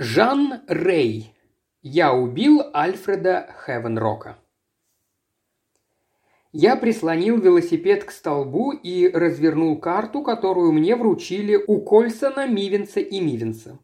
Жан 0.00 0.60
Рей. 0.68 1.34
Я 1.82 2.14
убил 2.14 2.62
Альфреда 2.72 3.52
Хевенрока. 3.66 4.38
Я 6.52 6.76
прислонил 6.76 7.40
велосипед 7.40 8.04
к 8.04 8.12
столбу 8.12 8.70
и 8.70 9.10
развернул 9.10 9.76
карту, 9.76 10.22
которую 10.22 10.70
мне 10.70 10.94
вручили 10.94 11.56
у 11.56 11.80
Кольсона, 11.80 12.46
Мивенса 12.46 13.00
и 13.00 13.18
Мивенса. 13.18 13.80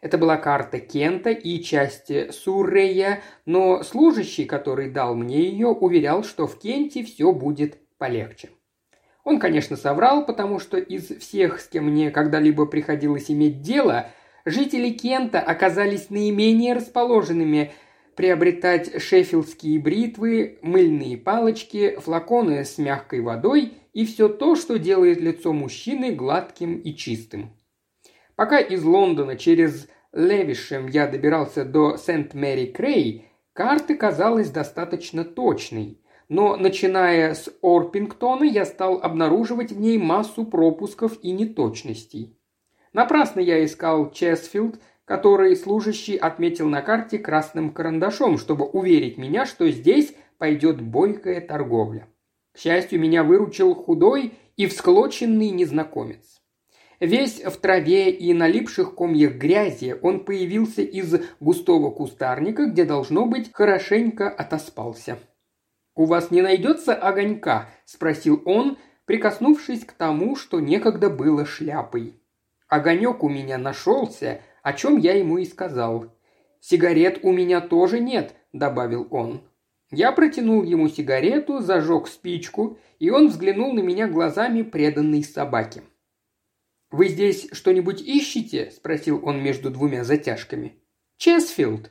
Это 0.00 0.16
была 0.16 0.38
карта 0.38 0.80
Кента 0.80 1.28
и 1.28 1.60
части 1.60 2.30
Суррея, 2.30 3.20
но 3.44 3.82
служащий, 3.82 4.46
который 4.46 4.88
дал 4.88 5.14
мне 5.14 5.42
ее, 5.50 5.66
уверял, 5.66 6.24
что 6.24 6.46
в 6.46 6.58
Кенте 6.58 7.04
все 7.04 7.30
будет 7.30 7.76
полегче. 7.98 8.48
Он, 9.22 9.38
конечно, 9.38 9.76
соврал, 9.76 10.24
потому 10.24 10.58
что 10.58 10.78
из 10.78 11.08
всех, 11.20 11.60
с 11.60 11.68
кем 11.68 11.90
мне 11.90 12.10
когда-либо 12.10 12.64
приходилось 12.64 13.30
иметь 13.30 13.60
дело– 13.60 14.06
Жители 14.44 14.90
Кента 14.90 15.40
оказались 15.40 16.10
наименее 16.10 16.74
расположенными 16.74 17.72
приобретать 18.16 19.00
шеффилдские 19.00 19.78
бритвы, 19.78 20.58
мыльные 20.62 21.16
палочки, 21.16 21.96
флаконы 21.98 22.64
с 22.64 22.76
мягкой 22.78 23.20
водой 23.20 23.74
и 23.92 24.04
все 24.04 24.28
то, 24.28 24.56
что 24.56 24.78
делает 24.78 25.20
лицо 25.20 25.52
мужчины 25.52 26.12
гладким 26.12 26.76
и 26.78 26.94
чистым. 26.94 27.56
Пока 28.34 28.58
из 28.58 28.82
Лондона 28.84 29.36
через 29.36 29.88
Левишем 30.12 30.88
я 30.88 31.06
добирался 31.06 31.64
до 31.64 31.96
Сент-Мэри-Крей, 31.96 33.28
карта 33.52 33.94
казалась 33.94 34.50
достаточно 34.50 35.24
точной. 35.24 35.98
Но 36.28 36.56
начиная 36.56 37.34
с 37.34 37.50
Орпингтона 37.62 38.44
я 38.44 38.64
стал 38.64 38.98
обнаруживать 39.02 39.72
в 39.72 39.80
ней 39.80 39.98
массу 39.98 40.44
пропусков 40.44 41.18
и 41.22 41.30
неточностей. 41.30 42.38
Напрасно 42.92 43.40
я 43.40 43.64
искал 43.64 44.10
Чесфилд, 44.10 44.80
который 45.04 45.56
служащий 45.56 46.16
отметил 46.16 46.68
на 46.68 46.82
карте 46.82 47.18
красным 47.18 47.70
карандашом, 47.70 48.38
чтобы 48.38 48.66
уверить 48.66 49.18
меня, 49.18 49.46
что 49.46 49.70
здесь 49.70 50.14
пойдет 50.38 50.80
бойкая 50.80 51.40
торговля. 51.40 52.08
К 52.52 52.58
счастью, 52.58 53.00
меня 53.00 53.24
выручил 53.24 53.74
худой 53.74 54.34
и 54.56 54.66
всклоченный 54.66 55.50
незнакомец. 55.50 56.40
Весь 57.00 57.42
в 57.42 57.56
траве 57.56 58.10
и 58.10 58.32
налипших 58.32 58.94
комьях 58.94 59.32
грязи 59.32 59.96
он 60.02 60.24
появился 60.24 60.82
из 60.82 61.14
густого 61.40 61.90
кустарника, 61.90 62.66
где, 62.66 62.84
должно 62.84 63.26
быть, 63.26 63.50
хорошенько 63.52 64.28
отоспался. 64.28 65.18
«У 65.96 66.04
вас 66.04 66.30
не 66.30 66.42
найдется 66.42 66.94
огонька?»– 66.94 67.70
спросил 67.86 68.40
он, 68.44 68.78
прикоснувшись 69.04 69.84
к 69.84 69.92
тому, 69.92 70.36
что 70.36 70.60
некогда 70.60 71.10
было 71.10 71.44
шляпой. 71.44 72.21
Огонек 72.72 73.22
у 73.22 73.28
меня 73.28 73.58
нашелся, 73.58 74.40
о 74.62 74.72
чем 74.72 74.96
я 74.96 75.12
ему 75.12 75.36
и 75.36 75.44
сказал. 75.44 76.06
«Сигарет 76.58 77.18
у 77.22 77.30
меня 77.30 77.60
тоже 77.60 78.00
нет»,– 78.00 78.34
добавил 78.54 79.06
он. 79.10 79.42
Я 79.90 80.10
протянул 80.10 80.62
ему 80.62 80.88
сигарету, 80.88 81.60
зажег 81.60 82.08
спичку, 82.08 82.78
и 82.98 83.10
он 83.10 83.28
взглянул 83.28 83.74
на 83.74 83.80
меня 83.80 84.08
глазами 84.08 84.62
преданной 84.62 85.22
собаки. 85.22 85.82
«Вы 86.90 87.08
здесь 87.08 87.50
что-нибудь 87.52 88.00
ищете?»– 88.00 88.70
спросил 88.74 89.20
он 89.22 89.42
между 89.42 89.70
двумя 89.70 90.02
затяжками. 90.02 90.82
«Чесфилд». 91.18 91.90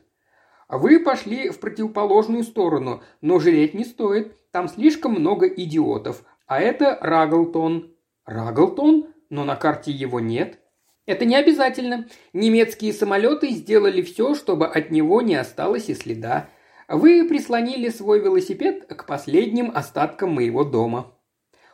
«Вы 0.68 1.00
пошли 1.00 1.52
в 1.52 1.60
противоположную 1.60 2.44
сторону, 2.44 3.04
но 3.22 3.38
жалеть 3.38 3.76
не 3.76 3.86
стоит. 3.86 4.36
Там 4.50 4.68
слишком 4.68 5.12
много 5.12 5.48
идиотов. 5.48 6.24
А 6.48 6.60
это 6.60 6.98
Раглтон». 7.00 7.94
«Раглтон? 8.26 9.14
Но 9.30 9.44
на 9.44 9.56
карте 9.56 9.92
его 9.92 10.20
нет». 10.20 10.58
Это 11.06 11.26
не 11.26 11.36
обязательно. 11.36 12.08
Немецкие 12.34 12.94
самолеты 12.94 13.50
сделали 13.50 14.02
все, 14.02 14.36
чтобы 14.36 14.68
от 14.68 14.92
него 14.92 15.22
не 15.22 15.36
осталось 15.36 15.90
и 15.90 15.96
следа. 15.96 16.50
Вы 16.88 17.28
прислонили 17.28 17.90
свой 17.90 18.20
велосипед 18.20 18.86
к 18.86 19.06
последним 19.06 19.72
остаткам 19.74 20.34
моего 20.34 20.64
дома. 20.64 21.16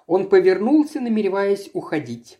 Он 0.05 0.29
повернулся, 0.29 1.01
намереваясь 1.01 1.69
уходить. 1.73 2.39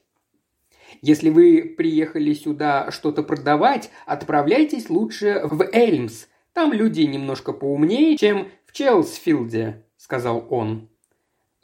Если 1.02 1.30
вы 1.30 1.76
приехали 1.78 2.34
сюда 2.34 2.92
что-то 2.92 3.24
продавать, 3.24 3.90
отправляйтесь 4.06 4.90
лучше 4.90 5.42
в 5.44 5.70
Эльмс. 5.74 6.28
Там 6.54 6.74
люди 6.74 7.02
немножко 7.02 7.54
поумнее, 7.54 8.18
чем 8.18 8.48
в 8.66 8.72
Челсфилде»,— 8.72 9.84
сказал 9.98 10.48
он. 10.50 10.90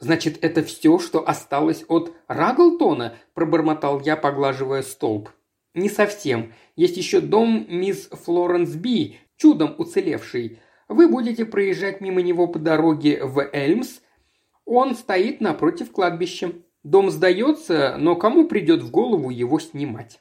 «Значит, 0.00 0.38
это 0.42 0.62
все, 0.62 0.98
что 0.98 1.26
осталось 1.26 1.84
от 1.88 2.12
Раглтона?»– 2.26 3.16
пробормотал 3.34 4.00
я, 4.00 4.16
поглаживая 4.16 4.82
столб. 4.82 5.30
«Не 5.74 5.88
совсем. 5.88 6.52
Есть 6.76 6.96
еще 6.96 7.20
дом 7.20 7.66
мисс 7.68 8.08
Флоренс 8.10 8.70
Би, 8.70 9.18
чудом 9.36 9.74
уцелевший. 9.78 10.60
Вы 10.88 11.08
будете 11.08 11.44
проезжать 11.44 12.00
мимо 12.00 12.22
него 12.22 12.46
по 12.48 12.58
дороге 12.58 13.24
в 13.24 13.40
Эльмс. 13.52 14.00
Он 14.64 14.94
стоит 14.94 15.40
напротив 15.40 15.92
кладбища. 15.92 16.52
Дом 16.82 17.10
сдается, 17.10 17.96
но 17.98 18.16
кому 18.16 18.46
придет 18.46 18.82
в 18.82 18.90
голову 18.90 19.30
его 19.30 19.58
снимать?» 19.58 20.20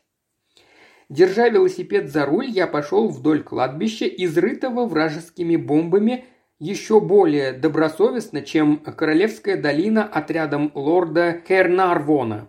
Держа 1.10 1.50
велосипед 1.50 2.10
за 2.10 2.26
руль, 2.26 2.50
я 2.50 2.66
пошел 2.66 3.10
вдоль 3.10 3.44
кладбища, 3.44 4.06
изрытого 4.06 4.86
вражескими 4.86 5.58
бомбами 5.58 6.26
еще 6.64 7.02
более 7.02 7.52
добросовестно, 7.52 8.42
чем 8.42 8.78
Королевская 8.78 9.62
долина 9.62 10.06
отрядом 10.06 10.72
лорда 10.74 11.42
Кернарвона. 11.46 12.48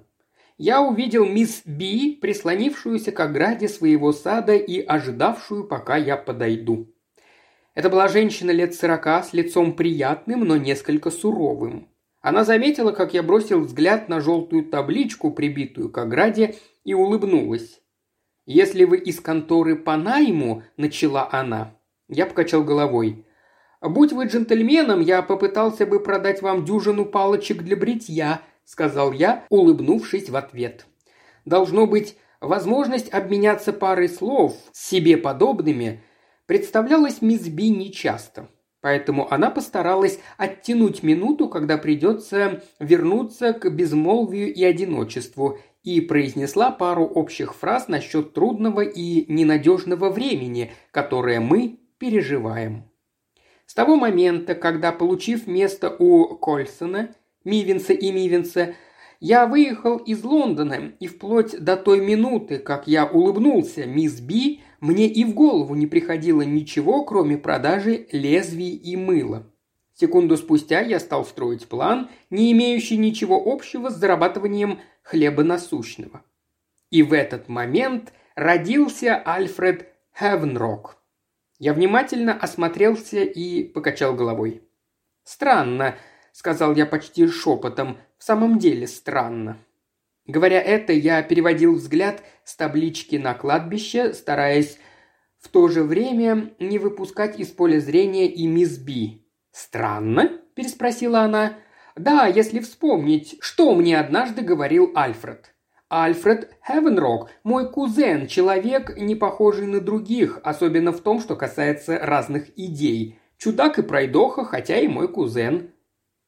Я 0.56 0.82
увидел 0.82 1.26
мисс 1.26 1.62
Би, 1.64 2.16
прислонившуюся 2.22 3.10
к 3.10 3.19
ограде 3.19 3.69
своего 3.69 4.12
сада 4.12 4.54
и 4.54 4.80
ожидавшую, 4.80 5.64
пока 5.64 5.97
я 5.97 6.16
подойду. 6.16 6.94
Это 7.75 7.91
была 7.91 8.06
женщина 8.06 8.52
лет 8.52 8.75
сорока 8.75 9.20
с 9.20 9.32
лицом 9.32 9.75
приятным, 9.75 10.44
но 10.44 10.56
несколько 10.56 11.10
суровым. 11.10 11.88
Она 12.20 12.44
заметила, 12.44 12.92
как 12.92 13.14
я 13.14 13.22
бросил 13.25 13.62
взгляд 13.62 14.08
на 14.08 14.20
желтую 14.20 14.66
табличку, 14.66 15.32
прибитую 15.32 15.91
к 15.91 15.98
ограде, 15.98 16.54
и 16.84 16.94
улыбнулась. 16.94 17.81
«Если 18.46 18.84
вы 18.84 18.98
из 18.98 19.19
конторы 19.19 19.75
по 19.75 19.96
найму»,– 19.96 20.62
начала 20.76 21.28
она. 21.32 21.76
Я 22.08 22.26
покачал 22.26 22.62
головой. 22.62 23.25
«Будь 23.84 24.12
вы 24.12 24.24
джентльменом, 24.24 25.02
я 25.02 25.20
попытался 25.20 25.84
бы 25.84 26.00
продать 26.00 26.40
вам 26.40 26.64
дюжину 26.64 27.04
палочек 27.04 27.62
для 27.62 27.76
бритья»,– 27.76 28.40
сказал 28.64 29.12
я, 29.12 29.44
улыбнувшись 29.50 30.30
в 30.30 30.36
ответ. 30.36 30.86
«Должно 31.44 31.86
быть, 31.86 32.16
возможность 32.40 33.12
обменяться 33.12 33.74
парой 33.74 34.08
слов 34.08 34.56
с 34.72 34.88
себе 34.88 35.18
подобными 35.18 36.02
представлялась 36.46 37.20
мисс 37.20 37.42
Би 37.42 37.68
нечасто. 37.68 38.48
Поэтому 38.80 39.30
она 39.30 39.50
постаралась 39.50 40.18
оттянуть 40.38 41.02
минуту, 41.02 41.50
когда 41.50 41.76
придется 41.76 42.62
вернуться 42.78 43.52
к 43.52 43.70
безмолвию 43.70 44.52
и 44.52 44.64
одиночеству, 44.64 45.58
и 45.82 46.00
произнесла 46.00 46.70
пару 46.70 47.04
общих 47.04 47.54
фраз 47.54 47.88
насчет 47.88 48.32
трудного 48.32 48.80
и 48.80 49.30
ненадежного 49.30 50.08
времени, 50.08 50.72
которое 50.90 51.40
мы 51.40 51.80
переживаем. 51.98 52.84
С 53.66 53.75
того 53.75 53.97
момента, 53.97 54.54
когда, 54.54 54.92
получив 54.92 55.47
место 55.47 55.94
у 55.98 56.36
Кольсона, 56.36 57.14
Мивенса 57.44 57.92
и 57.92 58.12
Мивенса, 58.12 58.75
я 59.20 59.47
выехал 59.47 59.97
из 59.97 60.22
Лондона, 60.22 60.92
и 61.00 61.06
вплоть 61.06 61.58
до 61.58 61.76
той 61.76 62.00
минуты, 62.00 62.58
как 62.58 62.86
я 62.86 63.06
улыбнулся 63.06 63.86
мисс 63.86 64.20
Би, 64.20 64.60
мне 64.80 65.06
и 65.08 65.25
в 65.25 65.32
голову 65.32 65.75
не 65.75 65.86
приходило 65.86 66.42
ничего, 66.42 67.04
кроме 67.04 67.38
продажи 67.38 68.06
лезвий 68.12 68.75
и 68.75 68.97
мыла. 68.97 69.50
Секунду 69.94 70.36
спустя 70.36 70.81
я 70.81 71.00
стал 71.00 71.25
строить 71.25 71.66
план, 71.69 72.10
не 72.28 72.52
имеющий 72.52 72.98
ничего 72.98 73.41
общего 73.46 73.88
с 73.88 73.96
зарабатыванием 73.96 74.81
хлеба 75.02 75.42
насущного. 75.42 76.22
И 76.91 77.02
в 77.02 77.12
этот 77.12 77.48
момент 77.48 78.12
родился 78.34 79.16
Альфред 79.25 79.88
Хевенрок– 80.12 80.99
я 81.58 81.72
внимательно 81.72 82.34
осмотрелся 82.34 83.22
и 83.22 83.64
покачал 83.64 84.14
головой. 84.14 84.62
«Странно»,— 85.22 85.96
сказал 86.32 86.74
я 86.74 86.86
почти 86.86 87.26
шепотом,— 87.26 87.98
«в 88.18 88.24
самом 88.24 88.58
деле 88.58 88.86
странно». 88.86 89.58
Говоря 90.26 90.60
это, 90.60 90.92
я 90.92 91.22
переводил 91.22 91.74
взгляд 91.74 92.22
с 92.44 92.56
таблички 92.56 93.16
на 93.16 93.34
кладбище, 93.34 94.14
стараясь 94.14 94.78
в 95.38 95.48
то 95.48 95.68
же 95.68 95.82
время 95.82 96.54
не 96.58 96.78
выпускать 96.78 97.38
из 97.38 97.48
поля 97.48 97.78
зрения 97.78 98.26
и 98.26 98.46
мисс 98.46 98.78
Би. 98.78 99.28
«Странно?»– 99.52 100.40
переспросила 100.54 101.20
она. 101.20 101.58
«Да, 101.94 102.26
если 102.26 102.60
вспомнить, 102.60 103.36
что 103.40 103.74
мне 103.74 104.00
однажды 104.00 104.42
говорил 104.42 104.92
Альфред. 104.94 105.53
Альфред 105.96 106.50
Хевенрок, 106.67 107.31
мой 107.44 107.70
кузен, 107.70 108.26
человек, 108.26 108.96
не 108.96 109.14
похожий 109.14 109.69
на 109.69 109.81
других, 109.81 110.41
особенно 110.43 110.91
в 110.91 111.00
том, 111.00 111.20
что 111.20 111.37
касается 111.37 112.00
разных 112.00 112.49
идей. 112.58 113.20
Чудак 113.38 113.79
и 113.79 113.82
пройдоха, 113.82 114.44
хотя 114.44 114.76
и 114.76 114.88
мой 114.88 115.06
кузен». 115.06 115.70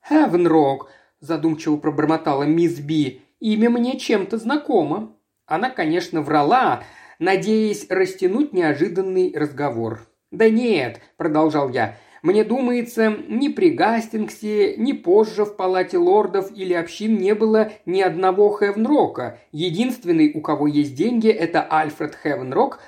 «Хевенрок»,– 0.09 0.89
задумчиво 1.21 1.79
пробормотала 1.79 2.45
мисс 2.45 2.79
Би,– 2.79 3.23
«имя 3.41 3.69
мне 3.69 3.99
чем-то 3.99 4.39
знакомо». 4.39 5.17
Она, 5.47 5.71
конечно, 5.71 6.23
врала, 6.23 6.85
надеясь 7.19 7.91
растянуть 7.91 8.53
неожиданный 8.53 9.35
разговор. 9.37 10.07
«Да 10.31 10.49
нет»,– 10.49 11.01
продолжал 11.17 11.71
я,– 11.71 11.97
«мне 12.27 12.43
думается, 12.43 13.17
ни 13.29 13.47
при 13.47 13.71
Гастингсе, 13.71 14.75
ни 14.79 14.95
позже 14.95 15.45
в 15.45 15.55
палате 15.55 15.97
лордов 15.97 16.51
или 16.53 16.73
общин 16.73 17.19
не 17.19 17.37
было 17.37 17.71
ни 17.87 18.01
одного 18.01 18.51
Хевнрока. 18.59 19.39
Единственный, 19.53 20.33
у 20.35 20.41
кого 20.41 20.67
есть 20.67 20.97
деньги, 20.97 21.29
это 21.29 21.63
Альфред 21.63 22.19
Хевнрок, 22.21 22.81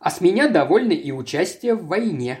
а 0.00 0.10
с 0.10 0.20
меня 0.20 0.48
довольны 0.48 0.94
и 0.94 1.12
участие 1.12 1.76
в 1.76 1.86
войне». 1.86 2.40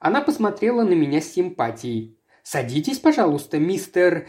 Она 0.00 0.22
посмотрела 0.22 0.84
на 0.84 0.94
меня 0.94 1.20
с 1.20 1.34
симпатией. 1.34 2.18
«Садитесь, 2.42 2.98
пожалуйста, 2.98 3.58
мистер 3.58 4.26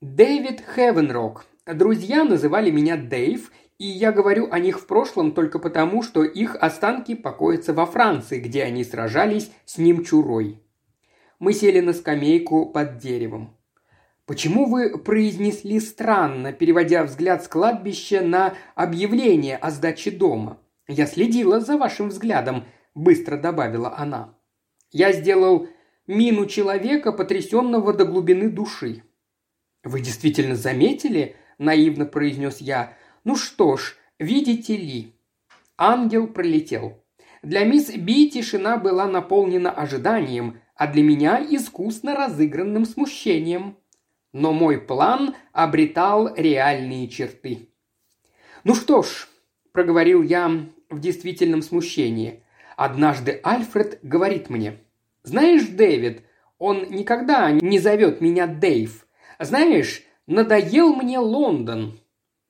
Дэвид 0.00 0.62
Хевенрок. 0.76 1.46
Друзья 1.66 2.22
называли 2.22 2.70
меня 2.70 2.96
Дэйв, 2.96 3.50
и 3.80 3.86
я 3.86 4.12
говорю 4.12 4.46
о 4.52 4.58
них 4.58 4.78
в 4.78 4.86
прошлом 4.86 5.32
только 5.32 5.58
потому, 5.58 6.02
что 6.02 6.22
их 6.22 6.54
останки 6.54 7.14
покоятся 7.14 7.72
во 7.72 7.86
Франции, 7.86 8.38
где 8.38 8.62
они 8.62 8.84
сражались 8.84 9.50
с 9.64 9.78
немчурой. 9.78 10.62
Мы 11.38 11.54
сели 11.54 11.80
на 11.80 11.94
скамейку 11.94 12.66
под 12.66 12.98
деревом. 12.98 13.56
«Почему 14.26 14.66
вы 14.66 14.98
произнесли 14.98 15.80
странно, 15.80 16.52
переводя 16.52 17.04
взгляд 17.04 17.42
с 17.42 17.48
кладбища 17.48 18.20
на 18.20 18.52
объявление 18.74 19.56
о 19.56 19.70
сдаче 19.70 20.10
дома? 20.10 20.58
Я 20.86 21.06
следила 21.06 21.58
за 21.58 21.78
вашим 21.78 22.10
взглядом»,– 22.10 22.66
быстро 22.94 23.38
добавила 23.38 23.96
она. 23.96 24.34
Я 24.92 25.10
сделал 25.12 25.68
мину 26.06 26.44
человека, 26.44 27.12
потрясенного 27.12 27.94
до 27.94 28.04
глубины 28.04 28.50
души. 28.50 29.04
«Вы 29.82 30.02
действительно 30.02 30.54
заметили?»– 30.54 31.34
наивно 31.58 32.04
произнес 32.04 32.58
я. 32.58 32.94
«Ну 33.24 33.36
что 33.36 33.76
ж, 33.76 33.96
видите 34.18 34.76
ли?» 34.76 35.12
Ангел 35.76 36.26
пролетел. 36.26 37.02
Для 37.42 37.64
мисс 37.64 37.90
Би 37.90 38.30
тишина 38.30 38.76
была 38.76 39.06
наполнена 39.06 39.70
ожиданием, 39.70 40.60
а 40.74 40.86
для 40.86 41.02
меня 41.02 41.40
искусно 41.40 42.14
разыгранным 42.14 42.84
смущением. 42.84 43.76
Но 44.32 44.52
мой 44.52 44.78
план 44.78 45.34
обретал 45.52 46.34
реальные 46.34 47.08
черты. 47.08 47.68
«Ну 48.64 48.74
что 48.74 49.02
ж»,– 49.02 49.28
проговорил 49.72 50.22
я 50.22 50.66
в 50.90 51.00
действительном 51.00 51.62
смущении,– 51.62 52.42
«однажды 52.76 53.40
Альфред 53.42 53.98
говорит 54.02 54.50
мне– 54.50 54.78
знаешь, 55.22 55.66
Дэвид, 55.66 56.22
он 56.58 56.86
никогда 56.90 57.50
не 57.50 57.78
зовет 57.78 58.20
меня 58.20 58.46
Дэйв. 58.46 59.06
Знаешь, 59.38 60.02
надоел 60.26 60.94
мне 60.94 61.18
Лондон. 61.18 62.00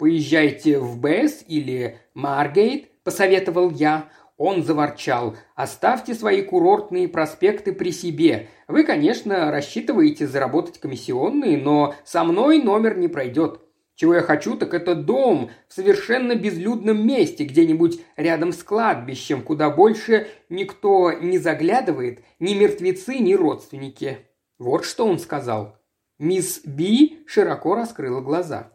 Поезжайте 0.00 0.78
в 0.78 0.98
Бэс 0.98 1.44
или 1.46 1.98
Маргейт, 2.14 3.02
посоветовал 3.04 3.70
я. 3.70 4.08
Он 4.38 4.62
заворчал. 4.64 5.36
«Оставьте 5.54 6.14
свои 6.14 6.40
курортные 6.40 7.06
проспекты 7.06 7.74
при 7.74 7.92
себе. 7.92 8.48
Вы, 8.66 8.84
конечно, 8.84 9.50
рассчитываете 9.50 10.26
заработать 10.26 10.80
комиссионные, 10.80 11.58
но 11.58 11.94
со 12.06 12.24
мной 12.24 12.62
номер 12.62 12.96
не 12.96 13.08
пройдет. 13.08 13.60
Чего 13.94 14.14
я 14.14 14.22
хочу, 14.22 14.56
так 14.56 14.72
это 14.72 14.94
дом 14.94 15.50
в 15.68 15.74
совершенно 15.74 16.34
безлюдном 16.34 17.06
месте, 17.06 17.44
где-нибудь 17.44 18.00
рядом 18.16 18.52
с 18.54 18.62
кладбищем, 18.62 19.42
куда 19.42 19.68
больше 19.68 20.28
никто 20.48 21.12
не 21.12 21.36
заглядывает, 21.36 22.24
ни 22.38 22.54
мертвецы, 22.54 23.18
ни 23.18 23.34
родственники. 23.34 24.20
Вот 24.58 24.86
что 24.86 25.06
он 25.06 25.18
сказал. 25.18 25.76
Мисс 26.18 26.62
Би 26.64 27.22
широко 27.26 27.74
раскрыла 27.74 28.22
глаза. 28.22 28.72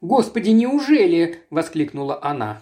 «Господи, 0.00 0.50
неужели?»– 0.50 1.40
воскликнула 1.50 2.18
она. 2.22 2.60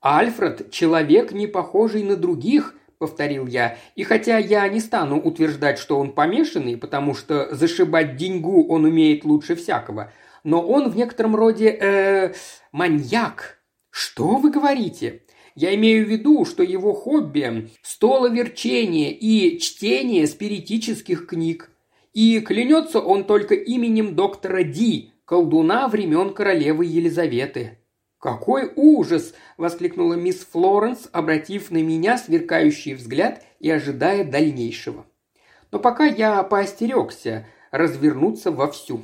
«Альфред– 0.00 0.70
человек, 0.72 1.32
не 1.32 1.46
похожий 1.46 2.02
на 2.02 2.16
других»,– 2.16 2.74
повторил 2.98 3.46
я. 3.46 3.76
«И 3.96 4.04
хотя 4.04 4.38
я 4.38 4.68
не 4.68 4.80
стану 4.80 5.20
утверждать, 5.20 5.78
что 5.78 5.98
он 5.98 6.12
помешанный, 6.12 6.76
потому 6.76 7.14
что 7.14 7.54
зашибать 7.54 8.16
деньгу 8.16 8.66
он 8.68 8.84
умеет 8.84 9.24
лучше 9.24 9.54
всякого– 9.54 10.12
но 10.44 10.60
он 10.60 10.90
в 10.90 10.96
некотором 10.96 11.34
роде 11.34 11.70
э, 11.70 12.34
маньяк. 12.70 13.58
Что 13.90 14.36
вы 14.36 14.50
говорите? 14.50 15.22
Я 15.54 15.74
имею 15.74 16.06
в 16.06 16.10
виду, 16.10 16.44
что 16.44 16.62
его 16.62 16.92
хобби– 16.92 17.70
столоверчение 17.82 19.12
и 19.12 19.58
чтение 19.58 20.26
спиритических 20.26 21.26
книг. 21.26 21.70
И 22.12 22.40
клянется 22.40 23.00
он 23.00 23.24
только 23.24 23.54
именем 23.54 24.14
доктора 24.14 24.62
Ди, 24.62 25.12
колдуна 25.24 25.88
времен 25.88 26.34
королевы 26.34 26.84
Елизаветы. 26.84 27.78
«Какой 28.18 28.72
ужас!»– 28.74 29.34
воскликнула 29.58 30.14
мисс 30.14 30.46
Флоренс, 30.50 31.08
обратив 31.12 31.70
на 31.70 31.82
меня 31.82 32.16
сверкающий 32.16 32.94
взгляд 32.94 33.42
и 33.60 33.70
ожидая 33.70 34.24
дальнейшего. 34.24 35.04
Но 35.70 35.78
пока 35.78 36.04
я 36.04 36.42
поостерегся 36.42 37.46
развернуться 37.70 38.50
вовсю. 38.50 39.02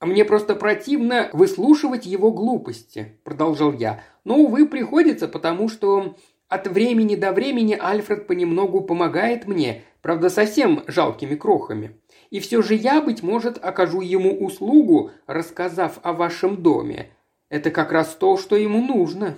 «Мне 0.00 0.24
просто 0.24 0.54
противно 0.54 1.30
выслушивать 1.32 2.06
его 2.06 2.30
глупости»,– 2.30 3.18
продолжал 3.24 3.72
я. 3.72 4.02
«Но, 4.24 4.36
увы, 4.36 4.66
приходится, 4.66 5.28
потому 5.28 5.68
что 5.68 6.16
от 6.48 6.68
времени 6.68 7.16
до 7.16 7.32
времени 7.32 7.76
Альфред 7.78 8.26
понемногу 8.26 8.82
помогает 8.82 9.46
мне, 9.46 9.82
правда, 10.02 10.28
совсем 10.28 10.84
жалкими 10.86 11.34
крохами. 11.34 11.98
И 12.34 12.40
все 12.40 12.62
же 12.62 12.74
я, 12.74 13.00
быть 13.00 13.22
может, 13.22 13.64
окажу 13.64 14.00
ему 14.00 14.36
услугу, 14.36 15.12
рассказав 15.28 16.00
о 16.02 16.12
вашем 16.12 16.64
доме. 16.64 17.10
Это 17.48 17.70
как 17.70 17.92
раз 17.92 18.16
то, 18.16 18.36
что 18.36 18.56
ему 18.56 18.84
нужно». 18.84 19.36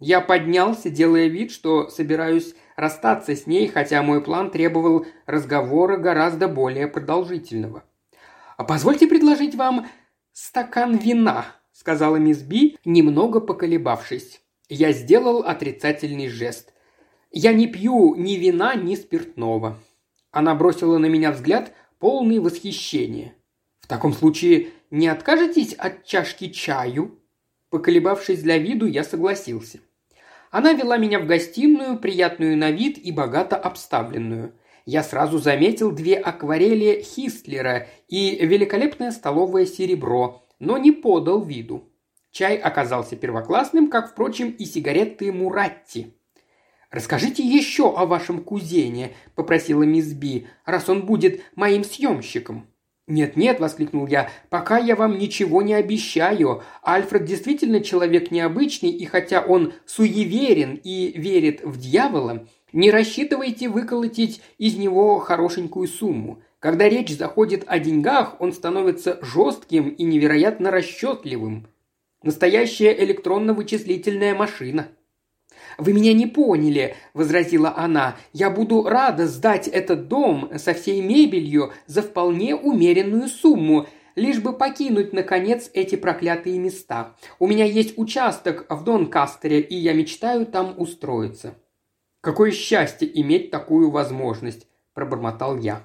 Я 0.00 0.20
поднялся, 0.20 0.90
делая 0.90 1.28
вид, 1.28 1.52
что 1.52 1.88
собираюсь 1.88 2.56
расстаться 2.74 3.36
с 3.36 3.46
ней, 3.46 3.68
хотя 3.68 4.02
мой 4.02 4.20
план 4.20 4.50
требовал 4.50 5.06
разговора 5.26 5.96
гораздо 5.96 6.48
более 6.48 6.88
продолжительного. 6.88 7.84
«А 8.56 8.64
позвольте 8.64 9.06
предложить 9.06 9.54
вам 9.54 9.86
стакан 10.32 10.96
вина»,– 10.96 11.46
сказала 11.72 12.16
мисс 12.16 12.38
Би, 12.38 12.78
немного 12.84 13.40
поколебавшись. 13.40 14.40
Я 14.68 14.90
сделал 14.90 15.42
отрицательный 15.42 16.26
жест. 16.26 16.72
«Я 17.30 17.52
не 17.52 17.68
пью 17.68 18.16
ни 18.16 18.34
вина, 18.34 18.74
ни 18.74 18.96
спиртного». 18.96 19.78
Она 20.30 20.54
бросила 20.54 20.98
на 20.98 21.06
меня 21.06 21.32
взгляд, 21.32 21.72
полный 21.98 22.38
восхищения. 22.38 23.34
«В 23.80 23.86
таком 23.86 24.12
случае 24.12 24.68
не 24.90 25.08
откажетесь 25.08 25.74
от 25.74 26.04
чашки 26.04 26.48
чаю?» 26.48 27.18
Поколебавшись 27.70 28.42
для 28.42 28.58
виду, 28.58 28.86
я 28.86 29.04
согласился. 29.04 29.80
Она 30.50 30.72
вела 30.72 30.96
меня 30.96 31.20
в 31.20 31.26
гостиную, 31.26 31.98
приятную 31.98 32.56
на 32.56 32.70
вид 32.70 32.96
и 32.96 33.12
богато 33.12 33.56
обставленную 33.56 34.54
я 34.88 35.02
сразу 35.02 35.36
заметил 35.36 35.92
две 35.92 36.16
акварели 36.16 37.02
Хистлера 37.02 37.88
и 38.08 38.38
великолепное 38.40 39.10
столовое 39.10 39.66
серебро, 39.66 40.46
но 40.60 40.78
не 40.78 40.92
подал 40.92 41.44
виду. 41.44 41.92
Чай 42.30 42.56
оказался 42.56 43.14
первоклассным, 43.14 43.90
как, 43.90 44.10
впрочем, 44.10 44.48
и 44.48 44.64
сигареты 44.64 45.30
Муратти. 45.30 46.14
«Расскажите 46.90 47.42
еще 47.42 47.94
о 47.94 48.06
вашем 48.06 48.42
кузене»,– 48.42 49.14
попросила 49.34 49.82
мисс 49.82 50.12
Би,– 50.14 50.46
«раз 50.64 50.88
он 50.88 51.04
будет 51.04 51.42
моим 51.54 51.84
съемщиком». 51.84 52.66
«Нет-нет»,– 53.06 53.58
воскликнул 53.60 54.06
я,– 54.06 54.30
«пока 54.50 54.78
я 54.78 54.96
вам 54.96 55.18
ничего 55.18 55.60
не 55.60 55.74
обещаю. 55.74 56.62
Альфред 56.82 57.26
действительно 57.26 57.80
человек 57.80 58.30
необычный, 58.30 58.90
и 58.90 59.04
хотя 59.04 59.42
он 59.42 59.74
суеверен 59.84 60.80
и 60.82 61.12
верит 61.18 61.62
в 61.62 61.78
дьявола, 61.78 62.46
не 62.72 62.90
рассчитывайте 62.90 63.68
выколотить 63.68 64.40
из 64.56 64.76
него 64.76 65.18
хорошенькую 65.18 65.88
сумму. 65.88 66.42
Когда 66.58 66.88
речь 66.88 67.16
заходит 67.16 67.64
о 67.66 67.78
деньгах, 67.78 68.40
он 68.40 68.52
становится 68.52 69.18
жестким 69.22 69.90
и 69.90 70.04
невероятно 70.04 70.70
расчетливым. 70.70 71.66
Настоящая 72.22 72.92
электронно-вычислительная 73.04 74.34
машина. 74.34 74.88
«Вы 75.78 75.92
меня 75.92 76.12
не 76.12 76.26
поняли»,– 76.26 76.96
возразила 77.14 77.72
она. 77.76 78.16
«Я 78.32 78.50
буду 78.50 78.82
рада 78.82 79.28
сдать 79.28 79.68
этот 79.68 80.08
дом 80.08 80.50
со 80.56 80.74
всей 80.74 81.00
мебелью 81.00 81.72
за 81.86 82.02
вполне 82.02 82.56
умеренную 82.56 83.28
сумму, 83.28 83.86
лишь 84.16 84.40
бы 84.40 84.52
покинуть, 84.52 85.12
наконец, 85.12 85.70
эти 85.72 85.94
проклятые 85.94 86.58
места. 86.58 87.14
У 87.38 87.46
меня 87.46 87.64
есть 87.64 87.96
участок 87.96 88.66
в 88.68 88.82
Донкастере, 88.82 89.60
и 89.60 89.76
я 89.76 89.92
мечтаю 89.94 90.46
там 90.46 90.74
устроиться». 90.76 91.54
Какое 92.20 92.50
счастье 92.50 93.08
иметь 93.20 93.52
такую 93.52 93.90
возможность, 93.92 94.66
пробормотал 94.94 95.56
я. 95.56 95.84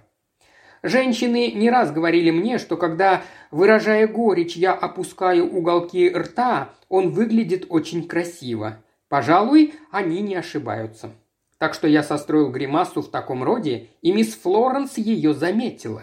Женщины 0.81 1.51
не 1.51 1.69
раз 1.69 1.91
говорили 1.91 2.31
мне, 2.31 2.57
что 2.57 2.75
когда, 2.75 3.21
выражая 3.51 4.07
горечь, 4.07 4.55
я 4.55 4.73
опускаю 4.73 5.47
уголки 5.47 6.09
рта, 6.09 6.73
он 6.89 7.11
выглядит 7.11 7.67
очень 7.69 8.07
красиво. 8.07 8.83
Пожалуй, 9.13 9.75
они 9.91 10.21
не 10.21 10.33
ошибаются. 10.33 11.11
Так 11.59 11.75
что 11.75 11.87
я 11.87 12.01
состроил 12.01 12.49
гримасу 12.49 13.03
в 13.03 13.11
таком 13.11 13.43
роде, 13.43 13.89
и 14.01 14.11
мисс 14.11 14.33
Флоренс 14.33 14.97
ее 14.97 15.35
заметила. 15.35 16.01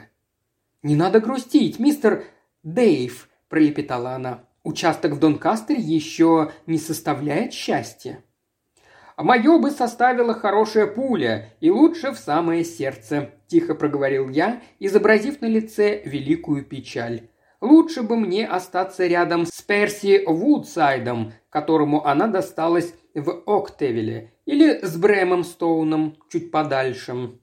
«Не 0.85 0.95
надо 0.95 1.19
грустить, 1.19 1.81
мистер 1.81 2.23
Дэйв»,– 2.63 3.29
пролепетала 3.49 4.13
она. 4.13 4.45
«Участок 4.63 5.15
в 5.15 5.19
Донкастере 5.19 5.81
еще 5.81 6.53
не 6.67 6.79
составляет 6.79 7.53
счастья». 7.53 8.23
«Мое 9.17 9.59
бы 9.59 9.73
составила 9.73 10.33
хорошая 10.33 10.87
пуля, 10.87 11.49
и 11.59 11.69
лучше 11.69 12.13
в 12.13 12.17
самое 12.17 12.63
сердце»,– 12.63 13.31
тихо 13.49 13.75
проговорил 13.75 14.29
я, 14.29 14.63
изобразив 14.79 15.41
на 15.41 15.47
лице 15.47 16.01
великую 16.05 16.65
печаль. 16.65 17.23
«Лучше 17.61 18.03
бы 18.03 18.17
мне 18.17 18.47
остаться 18.47 19.05
рядом 19.05 19.47
с 19.47 19.61
Перси 19.63 20.23
Вудсайдом, 20.25 21.33
которому 21.51 22.07
она 22.07 22.29
досталась 22.29 22.95
в 23.15 23.43
Октевиле, 23.47 24.33
или 24.47 24.81
с 24.85 24.97
Брэмом 24.97 25.45
Стоуном 25.45 26.17
чуть 26.31 26.51
подальше». 26.51 27.39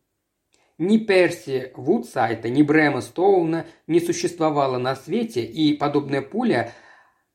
Ни 0.80 0.98
Перси 0.98 1.72
Вудсайта, 1.76 2.50
ни 2.50 2.62
Брэма 2.62 3.02
Стоуна 3.02 3.66
не 3.88 4.00
существовало 4.00 4.78
на 4.78 4.96
свете, 4.96 5.44
и 5.44 5.76
подобная 5.76 6.22
пуля 6.22 6.72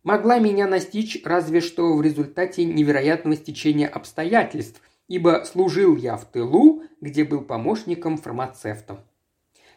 могла 0.04 0.38
меня 0.38 0.68
настичь 0.68 1.20
разве 1.24 1.60
что 1.60 1.94
в 1.94 2.02
результате 2.02 2.64
невероятного 2.64 3.36
стечения 3.36 3.88
обстоятельств, 3.88 4.80
ибо 5.08 5.42
служил 5.44 5.96
я 5.96 6.16
в 6.16 6.24
тылу, 6.24 6.84
где 7.00 7.24
был 7.24 7.40
помощником 7.40 8.16
фармацевта. 8.16 9.04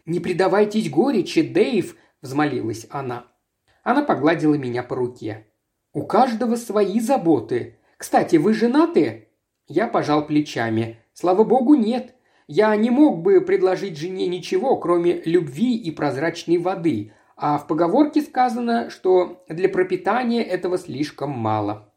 «Не 0.05 0.19
предавайтесь 0.19 0.89
горечи, 0.89 1.41
Дэйв!»– 1.41 1.95
взмолилась 2.21 2.85
она. 2.91 3.25
Она 3.83 4.03
погладила 4.03 4.53
меня 4.53 4.83
по 4.83 4.95
руке. 4.95 5.47
«У 5.91 6.05
каждого 6.05 6.55
свои 6.55 6.99
заботы. 6.99 7.79
Кстати, 7.97 8.35
вы 8.37 8.53
женаты?» 8.53 9.29
Я 9.67 9.87
пожал 9.87 10.25
плечами. 10.25 10.97
«Слава 11.13 11.43
богу, 11.43 11.75
нет. 11.75 12.15
Я 12.47 12.75
не 12.75 12.91
мог 12.91 13.21
бы 13.21 13.41
предложить 13.41 13.97
жене 13.97 14.27
ничего, 14.27 14.77
кроме 14.77 15.21
любви 15.25 15.75
и 15.75 15.89
прозрачной 15.89 16.57
воды, 16.57 17.13
а 17.35 17.57
в 17.57 17.67
поговорке 17.67 18.21
сказано, 18.21 18.89
что 18.89 19.43
для 19.49 19.67
пропитания 19.67 20.43
этого 20.43 20.77
слишком 20.77 21.31
мало. 21.31 21.91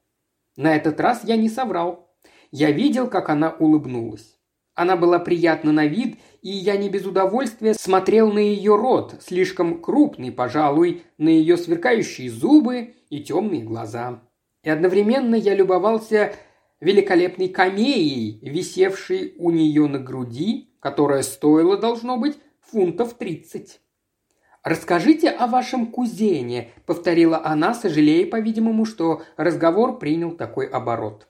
На 0.56 0.74
этот 0.74 1.00
раз 1.00 1.22
я 1.24 1.36
не 1.36 1.48
соврал. 1.48 2.10
Я 2.50 2.70
видел, 2.70 3.08
как 3.08 3.28
она 3.28 3.50
улыбнулась. 3.50 4.38
Она 4.74 4.96
была 4.96 5.18
приятна 5.18 5.72
на 5.72 5.86
вид, 5.86 6.18
и 6.40 6.50
я 6.50 6.76
не 6.76 6.88
без 6.88 7.04
удовольствия 7.04 7.74
смотрел 7.74 8.32
на 8.32 8.38
ее 8.38 8.76
рот, 8.76 9.16
слишком 9.20 9.82
крупный, 9.82 10.32
пожалуй, 10.32 11.02
на 11.18 11.28
ее 11.28 11.56
сверкающие 11.56 12.30
зубы 12.30 12.94
и 13.10 13.20
темные 13.20 13.62
глаза. 13.62 14.22
И 14.68 14.70
одновременно 14.70 15.34
я 15.34 15.54
любовался 15.54 16.34
великолепной 16.80 17.48
камеей, 17.48 18.38
висевшей 18.42 19.32
у 19.38 19.50
нее 19.50 19.86
на 19.86 19.98
груди, 19.98 20.74
которая 20.78 21.22
стоила, 21.22 21.78
должно 21.78 22.18
быть, 22.18 22.36
фунтов 22.60 23.14
тридцать. 23.14 23.80
«Расскажите 24.62 25.30
о 25.30 25.46
вашем 25.46 25.86
кузене»,– 25.86 26.68
повторила 26.84 27.40
она, 27.42 27.72
сожалея, 27.72 28.26
по-видимому, 28.26 28.84
что 28.84 29.22
разговор 29.38 29.98
принял 29.98 30.32
такой 30.32 30.66
оборот. 30.66 31.28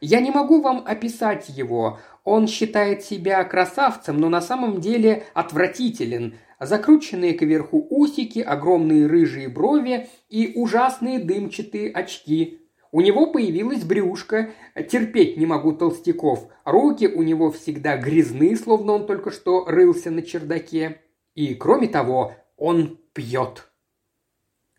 «Я 0.00 0.22
не 0.22 0.30
могу 0.30 0.62
вам 0.62 0.82
описать 0.86 1.50
его. 1.50 1.98
Он 2.24 2.48
считает 2.48 3.04
себя 3.04 3.44
красавцем, 3.44 4.18
но 4.18 4.30
на 4.30 4.40
самом 4.40 4.80
деле 4.80 5.24
отвратителен. 5.34 6.38
Закрученные 6.58 7.34
кверху 7.34 7.86
усики, 7.90 8.38
огромные 8.38 9.06
рыжие 9.06 9.50
брови 9.50 10.08
и 10.30 10.52
ужасные 10.54 11.18
дымчатые 11.18 11.92
очки. 11.92 12.60
У 12.92 13.00
него 13.00 13.32
появилась 13.32 13.84
брюшка, 13.84 14.50
терпеть 14.90 15.38
не 15.38 15.46
могу 15.46 15.72
толстяков. 15.72 16.48
Руки 16.66 17.08
у 17.08 17.22
него 17.22 17.50
всегда 17.50 17.96
грязны, 17.96 18.54
словно 18.54 18.92
он 18.92 19.06
только 19.06 19.30
что 19.30 19.64
рылся 19.64 20.10
на 20.10 20.20
чердаке. 20.20 21.00
И, 21.34 21.54
кроме 21.54 21.88
того, 21.88 22.34
он 22.58 23.00
пьет. 23.14 23.70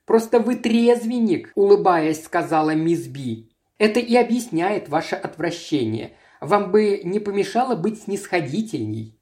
«Просто 0.05 0.39
вы 0.39 0.55
трезвенник»,– 0.55 1.51
улыбаясь, 1.55 2.23
сказала 2.23 2.75
мисс 2.75 3.07
Би. 3.07 3.49
«Это 3.79 3.99
и 3.99 4.15
объясняет 4.15 4.89
ваше 4.89 5.15
отвращение. 5.15 6.13
Вам 6.39 6.71
бы 6.71 7.01
не 7.03 7.19
помешало 7.19 7.75
быть 7.75 8.03
снисходительней». 8.03 9.17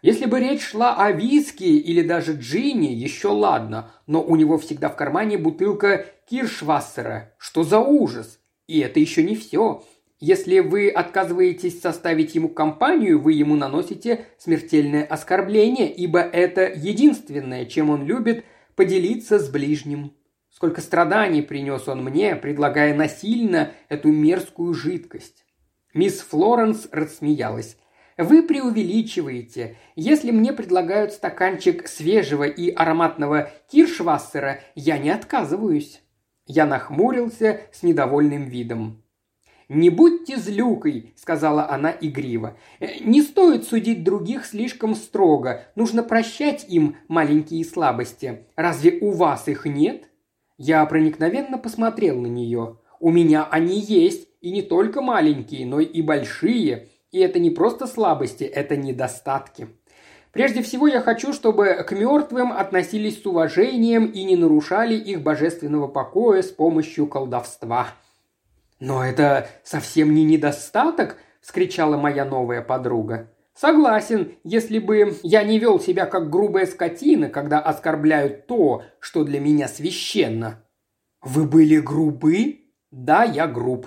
Если 0.00 0.26
бы 0.26 0.40
речь 0.40 0.62
шла 0.62 0.96
о 0.96 1.12
виске 1.12 1.76
или 1.76 2.02
даже 2.02 2.32
джине, 2.32 2.92
еще 2.92 3.28
ладно, 3.28 3.92
но 4.08 4.20
у 4.20 4.34
него 4.34 4.58
всегда 4.58 4.88
в 4.88 4.96
кармане 4.96 5.38
бутылка 5.38 6.06
Киршвассера. 6.32 7.34
Что 7.36 7.62
за 7.62 7.78
ужас? 7.78 8.40
И 8.66 8.80
это 8.80 8.98
еще 8.98 9.22
не 9.22 9.36
все. 9.36 9.84
Если 10.18 10.60
вы 10.60 10.88
отказываетесь 10.88 11.78
составить 11.78 12.34
ему 12.34 12.48
компанию, 12.48 13.20
вы 13.20 13.34
ему 13.34 13.54
наносите 13.54 14.24
смертельное 14.38 15.04
оскорбление, 15.04 15.92
ибо 15.92 16.20
это 16.20 16.72
единственное, 16.74 17.66
чем 17.66 17.90
он 17.90 18.06
любит 18.06 18.46
поделиться 18.76 19.38
с 19.38 19.50
ближним. 19.50 20.14
Сколько 20.48 20.80
страданий 20.80 21.42
принес 21.42 21.86
он 21.86 22.02
мне, 22.02 22.34
предлагая 22.34 22.94
насильно 22.94 23.72
эту 23.90 24.08
мерзкую 24.08 24.72
жидкость. 24.72 25.44
Мисс 25.92 26.20
Флоренс 26.20 26.88
рассмеялась. 26.92 27.76
Вы 28.16 28.42
преувеличиваете. 28.42 29.76
Если 29.96 30.30
мне 30.30 30.54
предлагают 30.54 31.12
стаканчик 31.12 31.86
свежего 31.86 32.44
и 32.44 32.70
ароматного 32.70 33.50
киршвассера, 33.70 34.60
я 34.74 34.96
не 34.96 35.10
отказываюсь». 35.10 36.01
Я 36.46 36.66
нахмурился 36.66 37.60
с 37.72 37.82
недовольным 37.82 38.44
видом. 38.44 39.02
«Не 39.68 39.88
будьте 39.90 40.36
злюкой»,— 40.36 41.14
сказала 41.16 41.70
она 41.70 41.94
игриво. 41.98 42.58
«Э, 42.78 42.98
«Не 43.00 43.22
стоит 43.22 43.64
судить 43.64 44.04
других 44.04 44.44
слишком 44.44 44.94
строго. 44.94 45.64
Нужно 45.76 46.02
прощать 46.02 46.66
им 46.68 46.96
маленькие 47.08 47.64
слабости. 47.64 48.46
Разве 48.56 48.98
у 49.00 49.12
вас 49.12 49.48
их 49.48 49.64
нет?» 49.64 50.10
Я 50.58 50.84
проникновенно 50.84 51.58
посмотрел 51.58 52.20
на 52.20 52.26
нее. 52.26 52.78
«У 53.00 53.10
меня 53.10 53.48
они 53.50 53.80
есть, 53.80 54.28
и 54.40 54.50
не 54.50 54.62
только 54.62 55.00
маленькие, 55.00 55.64
но 55.64 55.80
и 55.80 56.02
большие. 56.02 56.88
И 57.10 57.18
это 57.18 57.38
не 57.38 57.50
просто 57.50 57.86
слабости, 57.86 58.44
это 58.44 58.76
недостатки. 58.76 59.68
Прежде 60.32 60.62
всего 60.62 60.86
я 60.88 61.00
хочу, 61.00 61.32
чтобы 61.32 61.84
к 61.86 61.92
мертвым 61.92 62.52
относились 62.52 63.22
с 63.22 63.26
уважением 63.26 64.06
и 64.06 64.24
не 64.24 64.36
нарушали 64.36 64.94
их 64.94 65.22
божественного 65.22 65.88
покоя 65.88 66.42
с 66.42 66.48
помощью 66.48 67.06
колдовства. 67.06 67.88
«Но 68.80 69.04
это 69.04 69.48
совсем 69.62 70.14
не 70.14 70.24
недостаток!»– 70.24 71.18
вскричала 71.42 71.98
моя 71.98 72.24
новая 72.24 72.62
подруга. 72.62 73.30
«Согласен, 73.54 74.32
если 74.42 74.78
бы 74.78 75.14
я 75.22 75.42
не 75.44 75.58
вел 75.58 75.78
себя 75.78 76.06
как 76.06 76.30
грубая 76.30 76.64
скотина, 76.64 77.28
когда 77.28 77.60
оскорбляют 77.60 78.46
то, 78.46 78.84
что 78.98 79.24
для 79.24 79.38
меня 79.38 79.68
священно». 79.68 80.64
«Вы 81.20 81.44
были 81.44 81.78
грубы?» 81.78 82.60
«Да, 82.90 83.24
я 83.24 83.46
груб», 83.46 83.86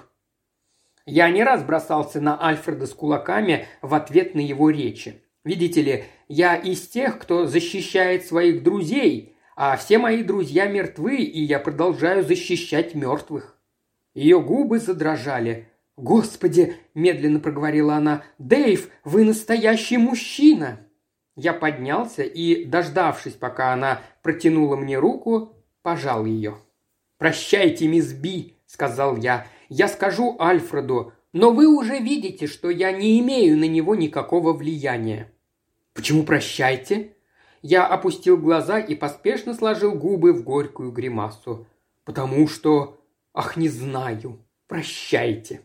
я 1.08 1.30
не 1.30 1.44
раз 1.44 1.64
бросался 1.64 2.20
на 2.20 2.44
Альфреда 2.44 2.88
с 2.88 2.94
кулаками 2.94 3.68
в 3.84 3.94
ответ 3.94 4.34
на 4.34 4.40
его 4.40 4.72
речи. 4.72 5.22
Видите 5.44 5.82
ли, 5.84 6.06
я 6.28 6.56
из 6.56 6.88
тех, 6.88 7.20
кто 7.20 7.46
защищает 7.46 8.26
своих 8.26 8.64
друзей, 8.64 9.36
а 9.56 9.78
все 9.78 9.98
мои 9.98 10.24
друзья 10.24 10.68
мертвы, 10.68 11.18
и 11.18 11.42
я 11.42 11.60
продолжаю 11.60 12.24
защищать 12.24 12.96
мертвых. 12.96 13.58
Ее 14.14 14.42
губы 14.42 14.80
задрожали. 14.80 15.70
«Господи!»– 15.98 16.76
медленно 16.94 17.40
проговорила 17.40 17.96
она. 17.96 18.24
«Дэйв, 18.38 18.90
вы 19.04 19.24
настоящий 19.24 19.98
мужчина!» 19.98 20.80
Я 21.38 21.54
поднялся 21.54 22.24
и, 22.24 22.66
дождавшись, 22.66 23.34
пока 23.34 23.74
она 23.74 24.02
протянула 24.22 24.76
мне 24.76 24.98
руку, 25.00 25.54
пожал 25.82 26.26
ее. 26.26 26.56
«Прощайте, 27.18 27.88
мисс 27.88 28.12
Би»,– 28.12 28.58
сказал 28.66 29.18
я. 29.18 29.48
Я 29.70 29.88
скажу 29.88 30.38
Альфреду, 30.40 31.14
но 31.34 31.52
вы 31.52 31.68
уже 31.68 32.00
видите, 32.00 32.48
что 32.48 32.70
я 32.70 32.92
не 32.92 33.20
имею 33.20 33.58
на 33.58 33.68
него 33.68 33.96
никакого 33.96 34.54
влияния». 34.54 35.32
«Почему 35.96 36.24
прощайте?» 36.24 37.14
Я 37.62 37.88
опустил 37.88 38.38
глаза 38.38 38.78
и 38.80 38.94
поспешно 38.94 39.56
сложил 39.56 39.94
губы 39.94 40.34
в 40.34 40.44
горькую 40.44 40.92
гримасу. 40.92 41.66
«Потому 42.04 42.48
что... 42.48 43.02
Ах, 43.34 43.58
не 43.58 43.70
знаю. 43.70 44.46
Прощайте». 44.68 45.62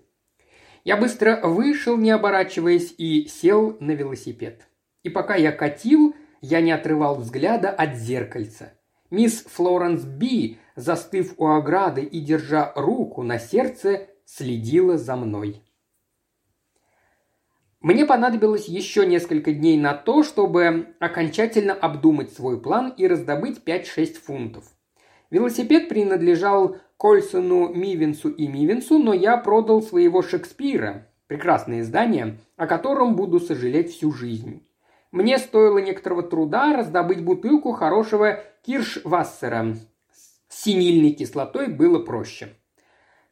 Я 0.84 0.96
быстро 0.96 1.40
вышел, 1.46 1.99
не 1.99 2.10
оборачиваясь, 2.10 2.94
и 2.96 3.26
сел 3.26 3.76
на 3.80 3.90
велосипед. 3.90 4.66
И 5.02 5.10
пока 5.10 5.34
я 5.34 5.52
катил, 5.52 6.14
я 6.40 6.62
не 6.62 6.72
отрывал 6.72 7.16
взгляда 7.16 7.68
от 7.68 7.96
зеркальца. 7.96 8.72
Мисс 9.10 9.44
Флоренс 9.44 10.04
Би 10.04 10.58
застыв 10.76 11.34
у 11.37 11.49
ограды 11.49 12.02
и 12.02 12.20
держа 12.20 12.72
руку 12.76 13.22
на 13.22 13.38
сердце, 13.38 14.08
следила 14.25 14.96
за 14.96 15.16
мной. 15.16 15.62
Мне 17.80 18.04
понадобилось 18.04 18.68
еще 18.68 19.06
несколько 19.06 19.52
дней 19.52 19.78
на 19.78 19.94
то, 19.94 20.22
чтобы 20.22 20.94
окончательно 20.99 21.72
обдумать 21.72 22.32
свой 22.32 22.60
план 22.60 22.92
и 22.96 23.06
раздобыть 23.06 23.62
5-6 23.64 24.14
фунтов. 24.22 24.64
Велосипед 25.30 25.88
принадлежал 25.88 26.76
Кольсону, 26.99 27.72
Мивенсу 27.72 28.28
и 28.28 28.46
Мивенсу, 28.46 28.99
но 28.99 29.14
я 29.14 29.38
продал 29.38 29.80
своего 29.80 30.20
Шекспира, 30.20 31.06
прекрасное 31.26 31.80
издание, 31.80 32.38
о 32.56 32.66
котором 32.66 33.16
буду 33.16 33.40
сожалеть 33.40 33.92
всю 33.92 34.12
жизнь. 34.12 34.66
Мне 35.10 35.38
стоило 35.38 35.78
некоторого 35.78 36.22
труда 36.22 36.76
раздобыть 36.76 37.25
бутылку 37.25 37.72
хорошего 37.72 38.40
Киршвассера, 38.62 39.75
с 40.50 40.64
синильной 40.64 41.12
кислотой 41.12 41.68
было 41.68 42.00
проще. 42.00 42.56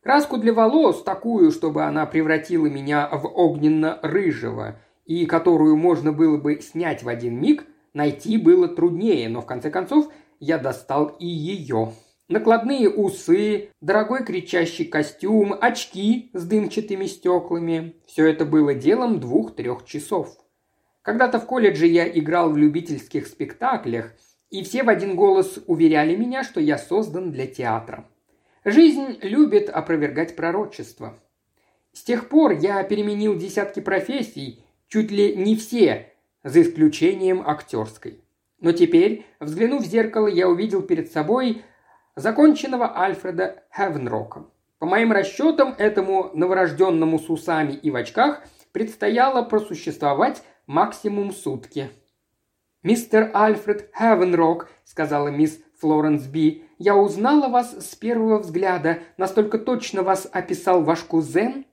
Краску 0.09 0.39
для 0.39 0.55
волос, 0.55 1.03
такую, 1.03 1.51
чтобы 1.51 1.85
она 1.85 2.07
превратила 2.07 2.65
меня 2.65 3.11
в 3.13 3.27
огненно-рыжего, 3.27 4.81
и 5.05 5.27
которую 5.27 5.77
можно 5.77 6.13
было 6.13 6.39
бы 6.39 6.63
снять 6.63 7.03
в 7.03 7.11
один 7.11 7.39
миг, 7.39 7.67
найти 7.93 8.39
было 8.39 8.69
труднее, 8.69 9.29
но 9.29 9.43
в 9.43 9.45
конце 9.45 9.71
концов 9.71 10.11
я 10.41 10.57
достал 10.57 11.15
и 11.19 11.27
ее. 11.27 11.93
Накладные 12.27 12.89
усы, 12.89 13.69
дорогой 13.83 14.25
кричащий 14.25 14.87
костюм, 14.87 15.55
очки 15.61 16.31
с 16.33 16.43
дымчатыми 16.47 17.05
стеклами– 17.05 17.95
все 18.07 18.31
это 18.31 18.47
было 18.47 18.73
делом 18.73 19.21
двух-трех 19.21 19.85
часов. 19.85 20.39
Когда-то 21.03 21.39
в 21.39 21.45
колледже 21.45 21.87
я 21.87 22.09
играл 22.09 22.51
в 22.51 22.57
любительских 22.57 23.27
спектаклях, 23.27 24.15
и 24.49 24.63
все 24.63 24.85
в 24.85 24.89
один 24.89 25.17
голос 25.17 25.59
уверяли 25.67 26.17
меня, 26.17 26.45
что 26.45 26.61
я 26.61 26.79
создан 26.79 27.31
для 27.31 27.47
театра. 27.47 28.09
Жизнь 28.71 29.19
любит 29.23 29.71
опровергать 29.71 30.37
пророчество. 30.37 31.19
С 31.95 32.03
тех 32.03 32.29
пор 32.29 32.53
я 32.53 32.83
переменил 32.83 33.35
десятки 33.35 33.81
профессий, 33.81 34.63
чуть 34.89 35.11
ли 35.11 35.35
не 35.35 35.57
все, 35.57 36.13
за 36.45 36.61
исключением 36.61 37.43
актерской. 37.49 38.21
Но 38.61 38.73
теперь, 38.73 39.25
взглянув 39.41 39.85
в 39.85 39.87
зеркало, 39.87 40.27
я 40.27 40.51
увидел 40.51 40.83
перед 40.83 41.11
собой 41.11 41.63
законченного 42.15 42.99
Альфреда 42.99 43.63
Хевенрока. 43.75 44.45
По 44.79 44.85
моим 44.85 45.13
расчетам, 45.13 45.75
этому 45.79 46.31
новорожденному 46.35 47.19
с 47.19 47.31
усами 47.31 47.73
и 47.73 47.91
в 47.91 47.97
очках 47.97 48.43
предстояло 48.73 49.41
просуществовать 49.41 50.43
максимум 50.67 51.33
сутки. 51.33 51.89
«Мистер 52.89 53.31
Альфред 53.35 53.91
Хевенрок»,— 53.95 54.71
сказала 54.85 55.29
мисс 55.29 55.61
Флоренс 55.79 56.23
Би,— 56.23 56.65
«я 56.79 56.97
узнала 56.97 57.49
вас 57.49 57.87
с 57.87 57.95
первого 57.95 58.39
взгляда. 58.39 59.01
Настолько 59.19 59.59
точно 59.59 60.03
вас 60.03 60.27
описал 60.33 60.83
ваш 60.83 61.01
кузен?» 61.01 61.67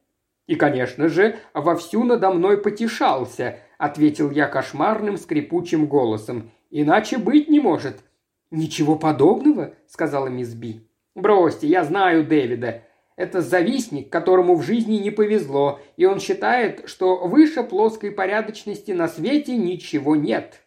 «И, 0.45 0.55
конечно 0.55 1.07
же, 1.07 1.37
вовсю 1.53 2.03
надо 2.03 2.31
мной 2.31 2.57
потешался»,— 2.57 3.59
ответил 3.77 4.29
я 4.29 4.47
кошмарным 4.47 5.15
скрипучим 5.15 5.85
голосом. 5.85 6.51
«Иначе 6.69 7.17
быть 7.17 7.47
не 7.47 7.61
может». 7.61 8.03
«Ничего 8.51 8.97
подобного»,— 8.97 9.73
сказала 9.87 10.27
мисс 10.27 10.53
Би. 10.53 10.81
«Бросьте, 11.15 11.65
я 11.67 11.85
знаю 11.85 12.27
Дэвида. 12.27 12.83
Это 13.15 13.39
завистник, 13.39 14.09
которому 14.09 14.55
в 14.55 14.63
жизни 14.63 14.97
не 14.97 15.11
повезло, 15.11 15.79
и 15.95 16.03
он 16.03 16.19
считает, 16.19 16.89
что 16.89 17.25
выше 17.25 17.63
плоской 17.63 18.11
порядочности 18.11 18.91
на 18.91 19.07
свете 19.07 19.55
ничего 19.55 20.17
нет. 20.17 20.64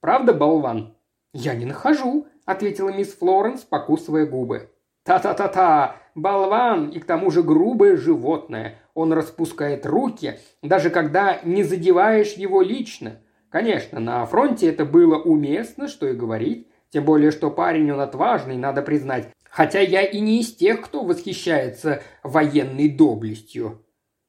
Правда, 0.00 0.32
болван?» 0.32 0.94
«Я 1.32 1.54
не 1.54 1.64
нахожу»,— 1.64 2.26
ответила 2.44 2.90
мисс 2.90 3.14
Флоренс, 3.14 3.62
покусывая 3.62 4.26
губы. 4.26 4.70
«Та-та-та-та! 5.04 5.96
Болван 6.14 6.88
и 6.88 6.98
к 6.98 7.04
тому 7.04 7.30
же 7.30 7.42
грубое 7.42 7.96
животное. 7.96 8.76
Он 8.94 9.12
распускает 9.12 9.86
руки, 9.86 10.38
даже 10.62 10.90
когда 10.90 11.40
не 11.44 11.62
задеваешь 11.62 12.34
его 12.34 12.62
лично. 12.62 13.20
Конечно, 13.48 14.00
на 14.00 14.26
фронте 14.26 14.68
это 14.68 14.84
было 14.84 15.16
уместно, 15.16 15.88
что 15.88 16.08
и 16.08 16.14
говорить. 16.14 16.68
Тем 16.90 17.04
более, 17.04 17.30
что 17.30 17.50
парень 17.50 17.92
он 17.92 18.00
отважный, 18.00 18.56
надо 18.56 18.82
признать. 18.82 19.28
Хотя 19.48 19.80
я 19.80 20.02
и 20.02 20.20
не 20.20 20.40
из 20.40 20.54
тех, 20.54 20.80
кто 20.80 21.04
восхищается 21.04 22.02
военной 22.22 22.88
доблестью. 22.88 23.84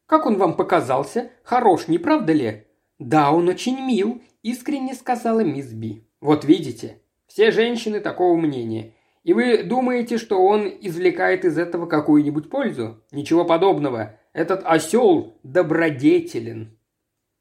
Как 0.05 0.25
он 0.25 0.37
вам 0.37 0.55
показался? 0.55 1.31
Хорош, 1.43 1.87
не 1.87 1.97
правда 1.97 2.33
ли? 2.33 2.67
Да, 2.99 3.31
он 3.31 3.47
очень 3.47 3.79
мил, 3.79 4.21
искренне 4.43 4.93
сказала 4.93 5.41
мисс 5.41 5.71
Би. 5.71 6.07
Вот 6.19 6.45
видите, 6.45 7.01
все 7.27 7.51
женщины 7.51 7.99
такого 7.99 8.35
мнения. 8.35 8.93
И 9.23 9.33
вы 9.33 9.63
думаете, 9.63 10.17
что 10.17 10.41
он 10.43 10.71
извлекает 10.81 11.45
из 11.45 11.57
этого 11.57 11.85
какую-нибудь 11.85 12.49
пользу? 12.49 13.03
Ничего 13.11 13.45
подобного. 13.45 14.17
Этот 14.33 14.61
осел 14.65 15.37
добродетелен. 15.43 16.77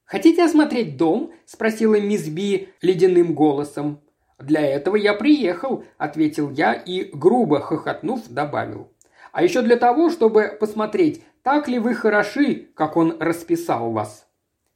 «Хотите 0.05 0.43
осмотреть 0.43 0.97
дом?»– 0.97 1.33
спросила 1.47 2.01
мисс 2.01 2.27
Би 2.27 2.71
ледяным 2.83 3.33
голосом. 3.33 4.01
«Для 4.41 4.61
этого 4.61 4.97
я 4.97 5.15
приехал»,– 5.15 5.85
ответил 5.99 6.51
я 6.51 6.73
и, 6.73 7.05
грубо 7.13 7.61
хохотнув, 7.61 8.29
добавил. 8.29 8.91
«А 9.31 9.45
еще 9.45 9.63
для 9.63 9.77
того, 9.77 10.11
чтобы 10.11 10.57
посмотреть, 10.59 11.23
так 11.43 11.69
ли 11.69 11.79
вы 11.79 11.95
хороши, 11.95 12.71
как 12.75 12.97
он 12.97 13.19
расписал 13.21 13.93
вас». 13.93 14.30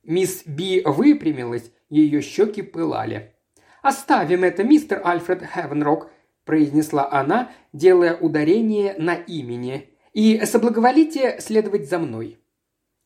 Мисс 0.05 0.43
Би 0.47 0.83
выпрямилась, 0.85 1.71
ее 1.89 2.21
щеки 2.21 2.63
пылали. 2.63 3.35
«Оставим 3.83 4.45
это, 4.45 4.65
мистер 4.65 5.01
Альфред 5.05 5.43
Хевенрок»,– 5.43 6.11
произнесла 6.45 7.11
она, 7.11 7.53
делая 7.73 8.17
ударение 8.17 8.95
на 8.99 9.15
имени. 9.15 9.91
«И 10.13 10.45
соблаговолите 10.45 11.41
следовать 11.41 11.89
за 11.89 11.99
мной». 11.99 12.39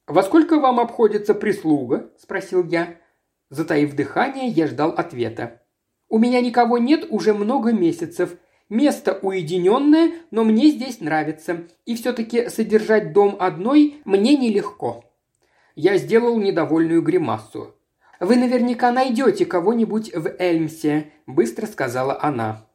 «Во 0.06 0.22
сколько 0.22 0.58
вам 0.58 0.80
обходится 0.80 1.34
прислуга?»– 1.34 2.10
спросил 2.18 2.64
я. 2.64 2.96
Затаив 3.50 3.94
дыхание, 3.94 4.48
я 4.48 4.66
ждал 4.66 4.90
ответа. 4.90 5.62
У 6.08 6.18
меня 6.18 6.40
никого 6.40 6.78
нет 6.78 7.06
уже 7.10 7.34
много 7.34 7.72
месяцев. 7.72 8.36
Место 8.68 9.18
уединенное, 9.22 10.12
но 10.30 10.44
мне 10.44 10.68
здесь 10.68 11.00
нравится. 11.00 11.66
И 11.86 11.94
все-таки 11.94 12.48
содержать 12.48 13.12
дом 13.12 13.36
одной 13.38 14.00
мне 14.04 14.36
нелегко». 14.36 15.07
Я 15.78 15.96
сделал 15.96 16.40
недовольную 16.40 17.02
гримасу. 17.02 17.76
«Вы 18.18 18.34
наверняка 18.34 18.90
найдете 18.90 19.46
кого-нибудь 19.46 20.12
в 20.12 20.34
Эльмсе»,– 20.40 21.12
быстро 21.28 21.66
сказала 21.66 22.18
она. 22.20 22.66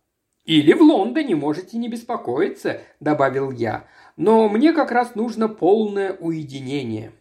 «Или 0.46 0.72
в 0.72 0.82
Лондоне, 0.82 1.36
можете 1.36 1.78
не 1.78 1.90
беспокоиться»,– 1.90 2.80
добавил 3.02 3.52
я. 3.52 3.88
«Но 4.16 4.48
мне 4.48 4.72
как 4.72 4.94
раз 4.94 5.16
нужно 5.16 5.50
полное 5.50 6.14
уединение». 6.14 7.12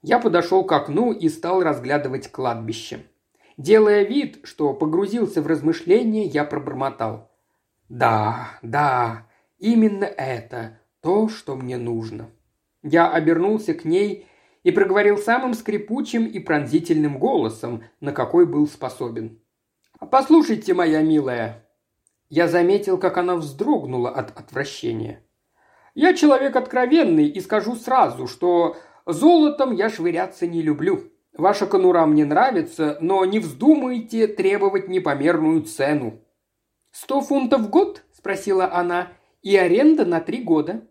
Я 0.00 0.20
подошел 0.20 0.62
к 0.62 0.70
окну 0.70 1.10
и 1.10 1.28
стал 1.28 1.64
разглядывать 1.64 2.30
кладбище. 2.30 3.00
Делая 3.56 4.04
вид, 4.04 4.38
что 4.44 4.72
погрузился 4.74 5.42
в 5.42 5.48
размышления, 5.48 6.26
я 6.26 6.44
пробормотал. 6.44 7.32
«Да, 7.88 8.60
да, 8.62 9.26
именно 9.58 10.04
это, 10.04 10.78
то, 11.00 11.28
что 11.28 11.56
мне 11.56 11.78
нужно». 11.78 12.30
Я 12.84 13.10
обернулся 13.10 13.74
к 13.74 13.84
ней 13.84 14.27
и 14.62 14.70
проговорил 14.70 15.18
самым 15.18 15.54
скрипучим 15.54 16.26
и 16.26 16.38
пронзительным 16.38 17.18
голосом, 17.18 17.84
на 18.00 18.12
какой 18.12 18.46
был 18.46 18.66
способен. 18.66 19.40
«Послушайте, 20.10 20.74
моя 20.74 21.02
милая». 21.02 21.64
Я 22.28 22.46
заметил, 22.46 22.98
как 22.98 23.16
она 23.16 23.36
вздрогнула 23.36 24.10
от 24.10 24.38
отвращения. 24.38 25.24
«Я 25.94 26.14
человек 26.14 26.56
откровенный 26.56 27.28
и 27.28 27.40
скажу 27.40 27.74
сразу, 27.74 28.26
что 28.26 28.76
золотом 29.06 29.74
я 29.74 29.88
швыряться 29.88 30.46
не 30.46 30.62
люблю. 30.62 31.10
Ваша 31.36 31.66
конура 31.66 32.04
мне 32.06 32.24
нравится, 32.24 32.98
но 33.00 33.24
не 33.24 33.38
вздумайте 33.38 34.26
требовать 34.26 34.88
непомерную 34.88 35.62
цену». 35.62 36.20
«Сто 36.90 37.20
фунтов 37.20 37.62
в 37.62 37.70
год?»– 37.70 38.02
спросила 38.12 38.72
она. 38.72 39.08
«И 39.42 39.56
аренда 39.56 40.04
на 40.04 40.20
три 40.20 40.42
года». 40.42 40.86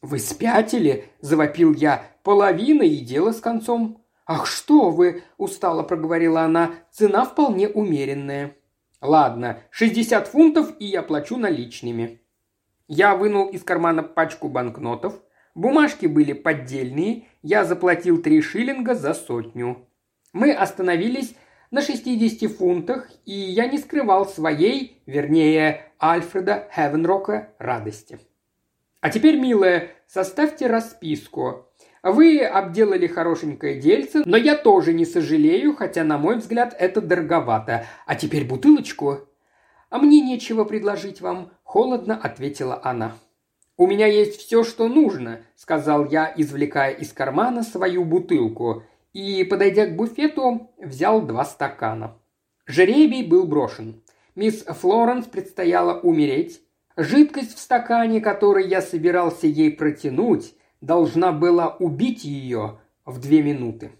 «Вы 0.00 0.18
спятили?»– 0.18 1.10
завопил 1.20 1.72
я. 1.74 2.11
«Половина 2.22 2.82
и 2.82 2.98
дело 2.98 3.32
с 3.32 3.40
концом». 3.40 4.04
«Ах, 4.26 4.46
что 4.46 4.90
вы!»– 4.90 5.24
устало 5.36 5.82
проговорила 5.82 6.42
она. 6.42 6.74
«Цена 6.90 7.24
вполне 7.24 7.68
умеренная». 7.68 8.56
«Ладно, 9.00 9.60
шестьдесят 9.70 10.28
фунтов, 10.28 10.72
и 10.78 10.86
я 10.86 11.02
плачу 11.02 11.36
наличными». 11.36 12.20
Я 12.86 13.16
вынул 13.16 13.48
из 13.48 13.64
кармана 13.64 14.02
пачку 14.02 14.48
банкнотов– 14.48 15.20
Бумажки 15.54 16.06
были 16.06 16.32
поддельные, 16.32 17.26
я 17.42 17.64
заплатил 17.64 18.22
три 18.22 18.40
шиллинга 18.40 18.94
за 18.94 19.12
сотню. 19.12 19.86
Мы 20.32 20.50
остановились 20.50 21.34
на 21.70 21.82
60 21.82 22.50
фунтах, 22.50 23.10
и 23.26 23.32
я 23.32 23.66
не 23.66 23.78
скрывал 23.78 24.26
своей, 24.26 25.02
вернее, 25.04 25.92
Альфреда 26.00 26.68
Хевенрока 26.74 27.50
радости. 27.58 28.18
А 29.02 29.10
теперь, 29.10 29.38
милая, 29.38 29.90
составьте 30.06 30.68
расписку. 30.68 31.66
Вы 32.02 32.40
обделали 32.40 33.06
хорошенькое 33.06 33.80
дельце, 33.80 34.22
но 34.24 34.36
я 34.36 34.56
тоже 34.56 34.92
не 34.92 35.04
сожалею, 35.04 35.76
хотя, 35.76 36.02
на 36.02 36.18
мой 36.18 36.36
взгляд, 36.36 36.74
это 36.78 37.00
дороговато. 37.00 37.86
А 38.06 38.16
теперь 38.16 38.44
бутылочку. 38.44 39.20
А 39.88 39.98
мне 39.98 40.20
нечего 40.20 40.64
предложить 40.64 41.20
вам, 41.20 41.52
холодно 41.62 42.18
ответила 42.20 42.80
она. 42.82 43.16
«У 43.76 43.86
меня 43.86 44.06
есть 44.06 44.38
все, 44.38 44.64
что 44.64 44.88
нужно»,– 44.88 45.40
сказал 45.56 46.04
я, 46.04 46.32
извлекая 46.36 46.92
из 46.92 47.12
кармана 47.12 47.62
свою 47.62 48.04
бутылку, 48.04 48.82
и, 49.12 49.44
подойдя 49.44 49.86
к 49.86 49.96
буфету, 49.96 50.70
взял 50.78 51.22
два 51.22 51.44
стакана. 51.44 52.18
Жеребий 52.66 53.26
был 53.26 53.46
брошен. 53.46 54.02
Мисс 54.34 54.64
Флоренс 54.64 55.26
предстояло 55.26 55.98
умереть. 56.00 56.60
Жидкость 56.96 57.56
в 57.56 57.58
стакане, 57.58 58.20
который 58.20 58.66
я 58.68 58.82
собирался 58.82 59.46
ей 59.46 59.70
протянуть, 59.70 60.54
должна 60.82 61.32
была 61.32 61.68
убить 61.68 62.24
ее 62.24 62.80
в 63.06 63.18
две 63.18 63.42
минуты. 63.42 63.92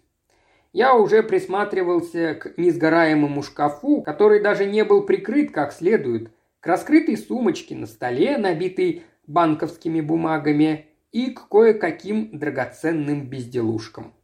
Я 0.75 0.95
уже 0.95 1.23
присматривался 1.23 2.35
к 2.35 2.59
несгораемому 2.59 3.43
шкафу, 3.43 4.03
который 4.03 4.43
даже 4.43 4.67
не 4.67 4.85
был 4.85 5.03
прикрыт 5.05 5.51
как 5.51 5.73
следует, 5.73 6.31
к 6.61 6.67
раскрытой 6.67 7.17
сумочке 7.17 7.75
на 7.75 7.87
столе, 7.87 8.37
набитой 8.37 9.03
банковскими 9.27 10.01
бумагами 10.01 10.87
и 11.13 11.31
к 11.31 11.49
кое-каким 11.49 12.39
драгоценным 12.39 13.29
безделушкам. 13.29 14.15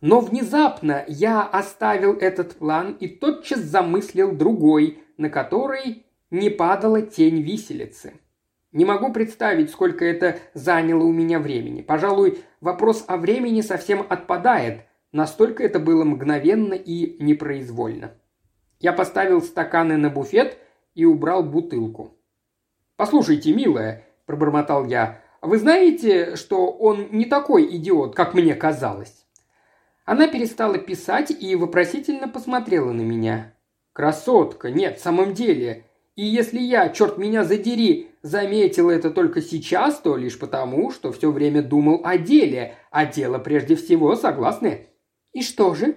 Но 0.00 0.20
внезапно 0.20 1.04
я 1.08 1.42
оставил 1.42 2.12
этот 2.14 2.56
план 2.56 2.96
и 3.00 3.08
тотчас 3.08 3.60
замыслил 3.60 4.32
другой, 4.32 4.98
на 5.16 5.30
который 5.30 6.06
не 6.30 6.50
падала 6.50 7.02
тень 7.02 7.40
виселицы. 7.40 8.14
Не 8.74 8.84
могу 8.84 9.12
представить, 9.12 9.70
сколько 9.70 10.04
это 10.04 10.40
заняло 10.52 11.04
у 11.04 11.12
меня 11.12 11.38
времени. 11.38 11.80
Пожалуй, 11.80 12.42
вопрос 12.60 13.04
о 13.06 13.16
времени 13.16 13.60
совсем 13.60 14.04
отпадает, 14.08 14.80
настолько 15.12 15.62
это 15.62 15.78
было 15.78 16.02
мгновенно 16.02 16.74
и 16.74 17.22
непроизвольно. 17.22 18.14
Я 18.80 18.92
поставил 18.92 19.42
стаканы 19.42 19.96
на 19.96 20.10
буфет 20.10 20.58
и 20.96 21.04
убрал 21.04 21.44
бутылку. 21.44 22.18
«Послушайте, 22.96 23.54
милая»,– 23.54 24.02
пробормотал 24.26 24.86
я,– 24.86 25.20
«вы 25.40 25.58
знаете, 25.58 26.34
что 26.34 26.66
он 26.66 27.10
не 27.12 27.26
такой 27.26 27.76
идиот, 27.76 28.16
как 28.16 28.34
мне 28.34 28.56
казалось?» 28.56 29.24
Она 30.04 30.26
перестала 30.26 30.78
писать 30.78 31.30
и 31.30 31.54
вопросительно 31.54 32.26
посмотрела 32.26 32.90
на 32.90 33.02
меня. 33.02 33.54
«Красотка, 33.92 34.72
нет, 34.72 34.98
в 34.98 35.02
самом 35.02 35.32
деле. 35.32 35.84
И 36.16 36.24
если 36.24 36.60
я, 36.60 36.90
черт 36.90 37.18
меня 37.18 37.42
задери, 37.42 38.10
заметил 38.22 38.88
это 38.88 39.10
только 39.10 39.42
сейчас, 39.42 39.98
то 39.98 40.16
лишь 40.16 40.38
потому, 40.38 40.92
что 40.92 41.10
все 41.10 41.32
время 41.32 41.62
думал 41.62 42.02
о 42.04 42.16
деле, 42.18 42.76
а 42.90 43.04
дело 43.04 43.38
прежде 43.38 43.74
всего, 43.74 44.14
согласны? 44.14 44.86
И 45.32 45.42
что 45.42 45.74
же? 45.74 45.96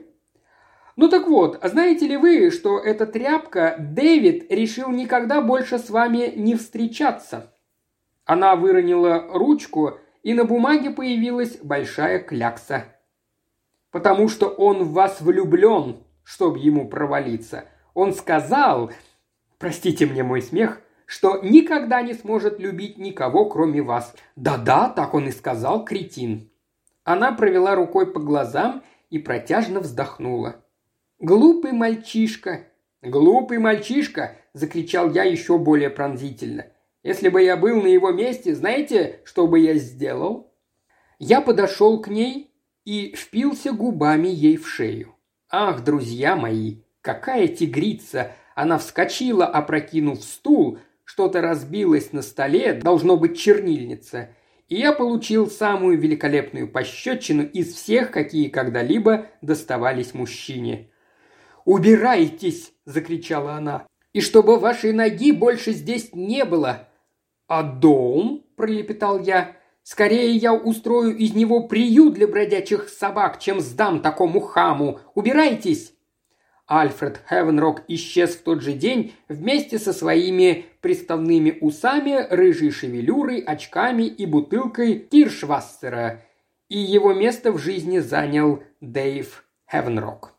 Ну 0.95 1.07
так 1.09 1.27
вот, 1.27 1.59
знаете 1.61 2.07
ли 2.07 2.17
вы, 2.17 2.49
что 2.49 2.79
эта 2.79 3.05
тряпка 3.05 3.75
Дэвид 3.77 4.51
решил 4.51 4.89
никогда 4.89 5.41
больше 5.41 5.77
с 5.77 5.91
вами 5.91 6.33
не 6.35 6.55
встречаться? 6.55 7.53
Она 8.25 8.55
выронила 8.55 9.27
ручку, 9.31 9.99
и 10.23 10.33
на 10.33 10.43
бумаге 10.43 10.89
появилась 10.89 11.57
большая 11.61 12.19
клякса. 12.19 12.85
Потому 13.91 14.27
что 14.27 14.47
он 14.47 14.83
в 14.83 14.93
вас 14.93 15.21
влюблен, 15.21 16.03
чтобы 16.23 16.57
ему 16.57 16.89
провалиться. 16.89 17.65
Он 17.93 18.11
сказал, 18.11 18.91
простите 19.57 20.05
мне 20.05 20.23
мой 20.23 20.41
смех, 20.41 20.81
что 21.05 21.39
никогда 21.41 22.01
не 22.01 22.13
сможет 22.13 22.59
любить 22.59 22.97
никого, 22.97 23.45
кроме 23.45 23.81
вас. 23.81 24.13
Да-да, 24.35 24.89
так 24.89 25.13
он 25.13 25.27
и 25.27 25.31
сказал, 25.31 25.85
кретин. 25.85 26.51
Она 27.03 27.31
провела 27.31 27.75
рукой 27.75 28.11
по 28.11 28.19
глазам 28.19 28.83
и 29.09 29.17
протяжно 29.17 29.79
вздохнула. 29.79 30.63
«Глупый 31.19 31.71
мальчишка!» 31.71 32.67
«Глупый 33.01 33.59
мальчишка!»– 33.59 34.35
закричал 34.53 35.11
я 35.11 35.23
еще 35.23 35.57
более 35.57 35.89
пронзительно. 35.89 36.65
«Если 37.03 37.29
бы 37.29 37.41
я 37.41 37.55
был 37.55 37.81
на 37.81 37.87
его 37.87 38.11
месте, 38.11 38.53
знаете, 38.53 39.21
что 39.23 39.47
бы 39.47 39.59
я 39.59 39.75
сделал?» 39.75 40.51
Я 41.19 41.41
подошел 41.41 42.01
к 42.01 42.09
ней 42.09 42.51
и 42.85 43.15
впился 43.15 43.71
губами 43.71 44.27
ей 44.27 44.57
в 44.57 44.67
шею. 44.67 45.15
«Ах, 45.49 45.83
друзья 45.83 46.35
мои, 46.35 46.81
какая 47.01 47.47
тигрица!» 47.47 48.31
Она 48.57 48.79
вскочила, 48.79 49.45
опрокинув 49.45 50.23
стул, 50.23 50.79
что-то 51.03 51.41
разбилось 51.41 52.11
на 52.11 52.23
столе, 52.23 52.73
должно 52.73 53.15
быть 53.15 53.37
чернильница, 53.37 54.29
и 54.67 54.77
я 54.77 54.93
получил 54.93 55.47
самую 55.47 55.99
великолепную 55.99 56.67
пощечину 56.67 57.43
из 57.43 57.75
всех, 57.75 58.09
какие 58.09 58.47
когда-либо 58.47 59.27
доставались 59.43 60.15
мужчине. 60.15 60.89
«Убирайтесь!»– 61.65 62.73
закричала 62.85 63.53
она. 63.53 63.85
«И 64.13 64.21
чтобы 64.21 64.57
вашей 64.57 64.91
ноги 64.91 65.31
больше 65.31 65.71
здесь 65.73 66.15
не 66.15 66.43
было!» 66.43 66.89
«А 67.47 67.61
дом?»– 67.61 68.43
пролепетал 68.55 69.19
я. 69.19 69.55
«Скорее 69.83 70.31
я 70.31 70.55
устрою 70.55 71.15
из 71.15 71.35
него 71.35 71.67
приют 71.67 72.15
для 72.15 72.27
бродячих 72.27 72.89
собак, 72.89 73.39
чем 73.39 73.59
сдам 73.59 74.01
такому 74.01 74.39
хаму! 74.39 74.99
Убирайтесь!» 75.13 75.93
Альфред 76.67 77.21
Хевенрок 77.29 77.83
исчез 77.87 78.35
в 78.35 78.43
тот 78.43 78.61
же 78.61 78.73
день 78.73 79.13
вместе 79.29 79.79
со 79.79 79.93
своими 79.93 80.65
приставными 80.81 81.57
усами, 81.61 82.27
рыжей 82.29 82.71
шевелюрой, 82.71 83.39
очками 83.39 84.03
и 84.03 84.25
бутылкой 84.25 84.99
Киршвассера, 84.99 86.21
и 86.67 86.77
его 86.77 87.13
место 87.13 87.53
в 87.53 87.57
жизни 87.57 87.99
занял 87.99 88.63
Дэйв 88.81 89.45
Хевенрок. 89.71 90.33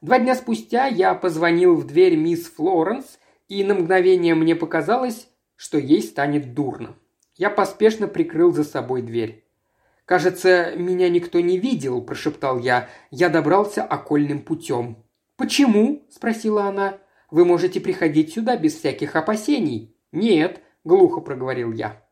Два 0.00 0.20
дня 0.20 0.36
спустя 0.36 0.86
я 0.86 1.14
позвонил 1.14 1.74
в 1.74 1.84
дверь 1.84 2.16
мисс 2.16 2.46
Флоренс, 2.50 3.18
и 3.48 3.64
на 3.64 3.74
мгновение 3.74 4.36
мне 4.36 4.54
показалось, 4.54 5.28
что 5.56 5.78
ей 5.78 6.02
станет 6.02 6.54
дурно. 6.54 6.94
Я 7.36 7.50
поспешно 7.50 8.06
прикрыл 8.06 8.52
за 8.52 8.62
собой 8.62 9.02
дверь. 9.02 9.44
«Кажется, 10.04 10.74
меня 10.76 11.08
никто 11.08 11.40
не 11.40 11.58
видел»,– 11.58 12.02
прошептал 12.02 12.58
я. 12.58 12.88
«Я 13.10 13.28
добрался 13.28 13.82
окольным 13.82 14.42
путем». 14.42 15.04
«Почему?»– 15.40 16.04
спросила 16.10 16.64
она. 16.64 16.98
«Вы 17.30 17.46
можете 17.46 17.80
приходить 17.80 18.34
сюда 18.34 18.58
без 18.58 18.74
всяких 18.74 19.16
опасений». 19.16 19.96
«Нет»,– 20.12 20.60
глухо 20.84 21.22
проговорил 21.22 21.72
я. 21.72 22.04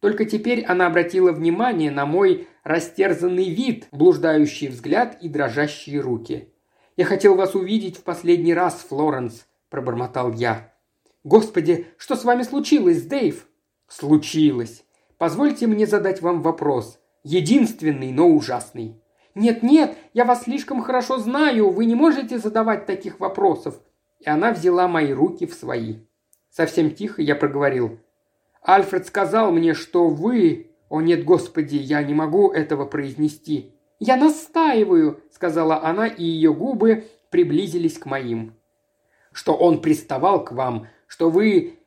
Только 0.00 0.24
теперь 0.24 0.64
она 0.64 0.88
обратила 0.88 1.30
внимание 1.30 1.92
на 1.92 2.06
мой 2.06 2.48
растерзанный 2.64 3.50
вид, 3.50 3.86
блуждающий 3.92 4.66
взгляд 4.66 5.16
и 5.20 5.28
дрожащие 5.28 6.00
руки. 6.00 6.52
«Я 6.96 7.04
хотел 7.04 7.36
вас 7.36 7.54
увидеть 7.54 7.98
в 7.98 8.02
последний 8.02 8.52
раз, 8.52 8.84
Флоренс»,– 8.88 9.46
пробормотал 9.70 10.32
я. 10.32 10.74
«Господи, 11.22 11.86
что 11.98 12.16
с 12.16 12.24
вами 12.24 12.42
случилось, 12.42 13.02
Дэйв?» 13.02 13.46
«Случилось. 13.86 14.82
Позвольте 15.18 15.68
мне 15.68 15.86
задать 15.86 16.20
вам 16.20 16.42
вопрос. 16.42 16.98
Единственный, 17.22 18.10
но 18.10 18.28
ужасный. 18.28 19.00
«Нет-нет, 19.34 19.96
я 20.12 20.24
вас 20.24 20.42
слишком 20.42 20.82
хорошо 20.82 21.18
знаю, 21.18 21.70
вы 21.70 21.86
не 21.86 21.94
можете 21.94 22.38
задавать 22.38 22.86
таких 22.86 23.18
вопросов». 23.18 23.80
И 24.20 24.28
она 24.28 24.52
взяла 24.52 24.88
мои 24.88 25.12
руки 25.12 25.46
в 25.46 25.54
свои. 25.54 25.96
Совсем 26.50 26.90
тихо 26.90 27.22
я 27.22 27.34
проговорил. 27.34 27.98
«Альфред 28.62 29.06
сказал 29.06 29.50
мне, 29.52 29.74
что 29.74 30.08
вы...» 30.08 30.68
«О 30.90 31.00
нет, 31.00 31.24
господи, 31.24 31.76
я 31.76 32.02
не 32.02 32.12
могу 32.12 32.50
этого 32.50 32.84
произнести». 32.84 33.74
«Я 33.98 34.16
настаиваю»,— 34.16 35.22
сказала 35.30 35.82
она, 35.82 36.06
и 36.06 36.22
ее 36.22 36.52
губы 36.52 37.06
приблизились 37.30 37.98
к 37.98 38.04
моим. 38.04 38.54
«Что 39.32 39.54
он 39.54 39.80
приставал 39.80 40.44
к 40.44 40.52
вам, 40.52 40.88
что 41.06 41.30
вы 41.30 41.78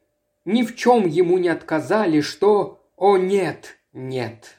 ни 0.46 0.64
в 0.64 0.76
чем 0.76 1.06
ему 1.06 1.38
не 1.38 1.50
отказали, 1.50 2.22
что... 2.22 2.82
О 2.96 3.18
нет, 3.18 3.78
нет!» 3.94 4.56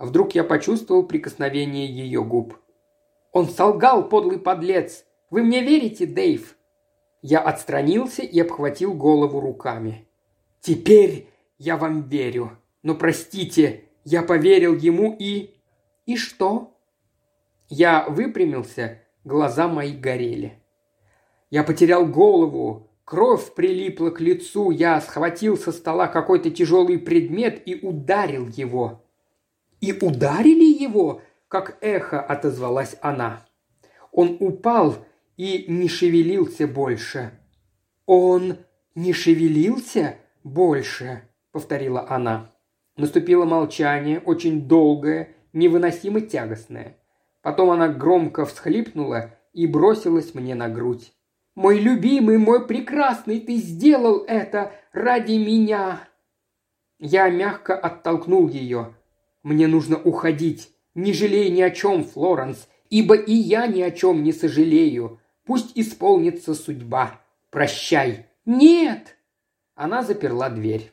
А 0.00 0.06
вдруг 0.06 0.34
я 0.34 0.44
почувствовал 0.44 1.02
прикосновение 1.02 1.86
ее 1.86 2.24
губ. 2.24 2.56
«Он 3.32 3.50
солгал, 3.50 4.08
подлый 4.08 4.38
подлец! 4.38 5.04
Вы 5.28 5.42
мне 5.42 5.62
верите, 5.62 6.06
Дэйв?» 6.06 6.56
Я 7.20 7.40
отстранился 7.40 8.22
и 8.22 8.40
обхватил 8.40 8.94
голову 8.94 9.40
руками. 9.40 10.08
«Теперь 10.62 11.28
я 11.58 11.76
вам 11.76 12.08
верю. 12.08 12.56
Но 12.82 12.94
простите, 12.94 13.84
я 14.02 14.22
поверил 14.22 14.74
ему 14.74 15.14
и...» 15.18 15.50
«И 16.06 16.16
что?» 16.16 16.74
Я 17.68 18.08
выпрямился, 18.08 19.02
глаза 19.24 19.68
мои 19.68 19.92
горели. 19.92 20.54
Я 21.50 21.62
потерял 21.62 22.06
голову, 22.06 22.90
кровь 23.04 23.52
прилипла 23.52 24.08
к 24.08 24.22
лицу, 24.22 24.70
я 24.70 24.98
схватил 25.02 25.58
со 25.58 25.72
стола 25.72 26.06
какой-то 26.06 26.50
тяжелый 26.50 26.98
предмет 26.98 27.60
и 27.68 27.74
ударил 27.74 28.48
его. 28.48 29.04
«И 29.80 29.92
ударили 29.92 30.64
его?»– 30.64 31.22
как 31.48 31.78
эхо 31.80 32.20
отозвалась 32.20 32.96
она. 33.00 33.44
Он 34.12 34.36
упал 34.38 35.04
и 35.36 35.64
не 35.68 35.88
шевелился 35.88 36.68
больше. 36.68 37.32
«Он 38.06 38.58
не 38.94 39.12
шевелился 39.12 40.16
больше?»– 40.44 41.22
повторила 41.52 42.06
она. 42.08 42.52
Наступило 42.96 43.44
молчание, 43.44 44.20
очень 44.20 44.68
долгое, 44.68 45.34
невыносимо 45.52 46.20
тягостное. 46.20 46.98
Потом 47.42 47.70
она 47.70 47.88
громко 47.88 48.44
всхлипнула 48.44 49.34
и 49.52 49.66
бросилась 49.66 50.34
мне 50.34 50.54
на 50.54 50.68
грудь. 50.68 51.12
«Мой 51.54 51.80
любимый, 51.80 52.38
мой 52.38 52.66
прекрасный, 52.66 53.40
ты 53.40 53.56
сделал 53.56 54.24
это 54.26 54.72
ради 54.92 55.32
меня!» 55.32 56.08
Я 56.98 57.30
мягко 57.30 57.74
оттолкнул 57.74 58.48
ее. 58.48 58.94
Мне 59.42 59.66
нужно 59.66 59.96
уходить. 59.96 60.70
Не 60.94 61.12
жалей 61.12 61.50
ни 61.50 61.62
о 61.62 61.70
чем, 61.70 62.04
Флоренс, 62.04 62.68
ибо 62.90 63.14
и 63.14 63.32
я 63.32 63.66
ни 63.66 63.80
о 63.80 63.90
чем 63.90 64.22
не 64.22 64.32
сожалею. 64.32 65.20
Пусть 65.44 65.72
исполнится 65.74 66.54
судьба. 66.54 67.20
Прощай. 67.50 68.26
Нет!» 68.44 69.16
Она 69.74 70.02
заперла 70.02 70.50
дверь. 70.50 70.92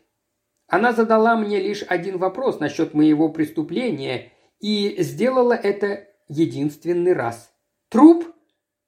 Она 0.68 0.92
задала 0.92 1.38
мне 1.38 1.60
лишь 1.60 1.84
один 1.84 2.18
вопрос 2.18 2.60
насчет 2.60 2.94
моего 2.94 3.30
преступления 3.30 4.32
и 4.60 5.02
сделала 5.02 5.54
это 5.54 6.08
единственный 6.28 7.14
раз. 7.14 7.52
«Труп?» 7.90 8.26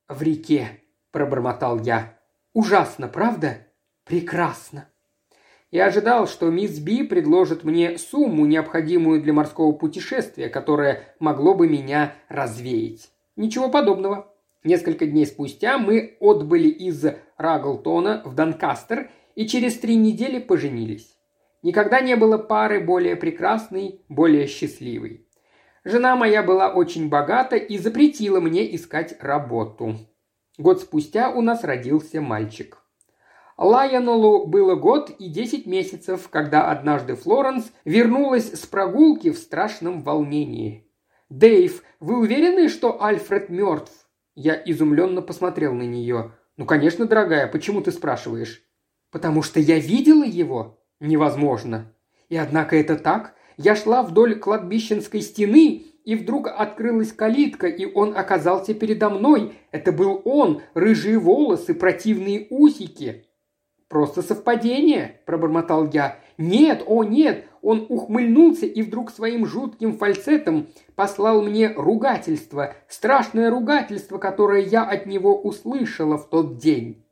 «В 0.07 0.21
реке»,– 0.21 0.81
пробормотал 1.11 1.79
я. 1.79 2.19
«Ужасно, 2.53 3.07
правда?» 3.07 3.67
«Прекрасно». 4.03 4.88
Я 5.71 5.85
ожидал, 5.85 6.27
что 6.27 6.49
мисс 6.49 6.79
Би 6.79 7.03
предложит 7.03 7.63
мне 7.63 7.97
сумму, 7.97 8.45
необходимую 8.45 9.21
для 9.21 9.33
морского 9.33 9.71
путешествия, 9.71 10.49
которое 10.49 11.03
могло 11.19 11.53
бы 11.53 11.67
меня 11.67 12.15
развеять. 12.27 13.11
Ничего 13.35 13.69
подобного. 13.69 14.33
Несколько 14.63 15.05
дней 15.05 15.25
спустя 15.25 15.77
мы 15.77 16.17
отбыли 16.19 16.69
из 16.69 17.05
Раглтона 17.37 18.23
в 18.25 18.33
Донкастер 18.33 19.11
и 19.35 19.47
через 19.47 19.77
три 19.77 19.95
недели 19.95 20.39
поженились. 20.39 21.15
Никогда 21.61 22.01
не 22.01 22.15
было 22.15 22.37
пары 22.37 22.83
более 22.83 23.15
прекрасной, 23.15 24.01
более 24.09 24.47
счастливой. 24.47 25.27
Жена 25.83 26.15
моя 26.15 26.43
была 26.43 26.73
очень 26.73 27.09
богата 27.09 27.55
и 27.55 27.77
запретила 27.77 28.39
мне 28.39 28.75
искать 28.75 29.15
работу. 29.21 29.97
Год 30.57 30.81
спустя 30.81 31.29
у 31.29 31.41
нас 31.41 31.63
родился 31.63 32.19
мальчик. 32.19 32.78
Лайонеллу 33.59 34.45
было 34.47 34.75
год 34.75 35.09
и 35.19 35.27
десять 35.27 35.65
месяцев, 35.65 36.29
когда 36.29 36.71
однажды 36.71 37.15
Флоренс 37.17 37.73
вернулась 37.83 38.53
с 38.53 38.65
прогулки 38.65 39.31
в 39.31 39.37
страшном 39.37 40.01
волнении. 40.01 40.89
«Дэйв, 41.27 41.83
вы 41.99 42.19
уверены, 42.19 42.69
что 42.69 43.03
Альфред 43.03 43.49
мертв?» 43.49 43.91
Я 44.33 44.55
изумленно 44.55 45.21
посмотрел 45.21 45.73
на 45.73 45.83
нее. 45.83 46.31
«Ну, 46.55 46.65
конечно, 46.65 47.05
дорогая, 47.05 47.47
почему 47.47 47.81
ты 47.81 47.91
спрашиваешь?» 47.91 48.63
«Потому 49.11 49.41
что 49.41 49.59
я 49.59 49.77
видела 49.77 50.23
его?» 50.23 50.79
«Невозможно». 51.01 51.93
«И 52.29 52.37
однако 52.37 52.77
это 52.77 52.95
так. 52.95 53.35
Я 53.57 53.75
шла 53.75 54.03
вдоль 54.03 54.39
кладбищенской 54.39 55.19
стены, 55.19 55.83
и 56.05 56.15
вдруг 56.15 56.47
открылась 56.47 57.11
калитка, 57.11 57.67
и 57.67 57.85
он 57.85 58.15
оказался 58.15 58.73
передо 58.73 59.09
мной. 59.09 59.55
Это 59.71 59.91
был 59.91 60.21
он, 60.23 60.61
рыжие 60.73 61.19
волосы, 61.19 61.73
противные 61.73 62.47
усики. 62.49 63.25
«Просто 63.89 64.21
совпадение»,– 64.21 65.19
пробормотал 65.25 65.89
я. 65.91 66.19
«Нет, 66.37 66.83
о 66.85 67.03
нет!» 67.03 67.45
Он 67.61 67.85
ухмыльнулся 67.89 68.65
и 68.65 68.83
вдруг 68.83 69.11
своим 69.11 69.45
жутким 69.45 69.97
фальцетом 69.97 70.67
послал 70.95 71.41
мне 71.41 71.73
ругательство, 71.75 72.75
страшное 72.87 73.49
ругательство, 73.49 74.17
которое 74.17 74.61
я 74.61 74.83
от 74.83 75.07
него 75.07 75.41
услышала 75.41 76.17
в 76.17 76.29
тот 76.29 76.57
день. 76.57 77.03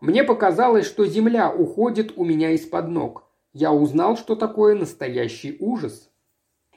Мне 0.00 0.22
показалось, 0.24 0.84
что 0.84 1.06
земля 1.06 1.50
уходит 1.50 2.12
у 2.16 2.24
меня 2.24 2.50
из-под 2.50 2.88
ног. 2.88 3.24
Я 3.54 3.72
узнал, 3.72 4.18
что 4.18 4.34
такое 4.34 4.74
настоящий 4.74 5.56
ужас. 5.60 6.10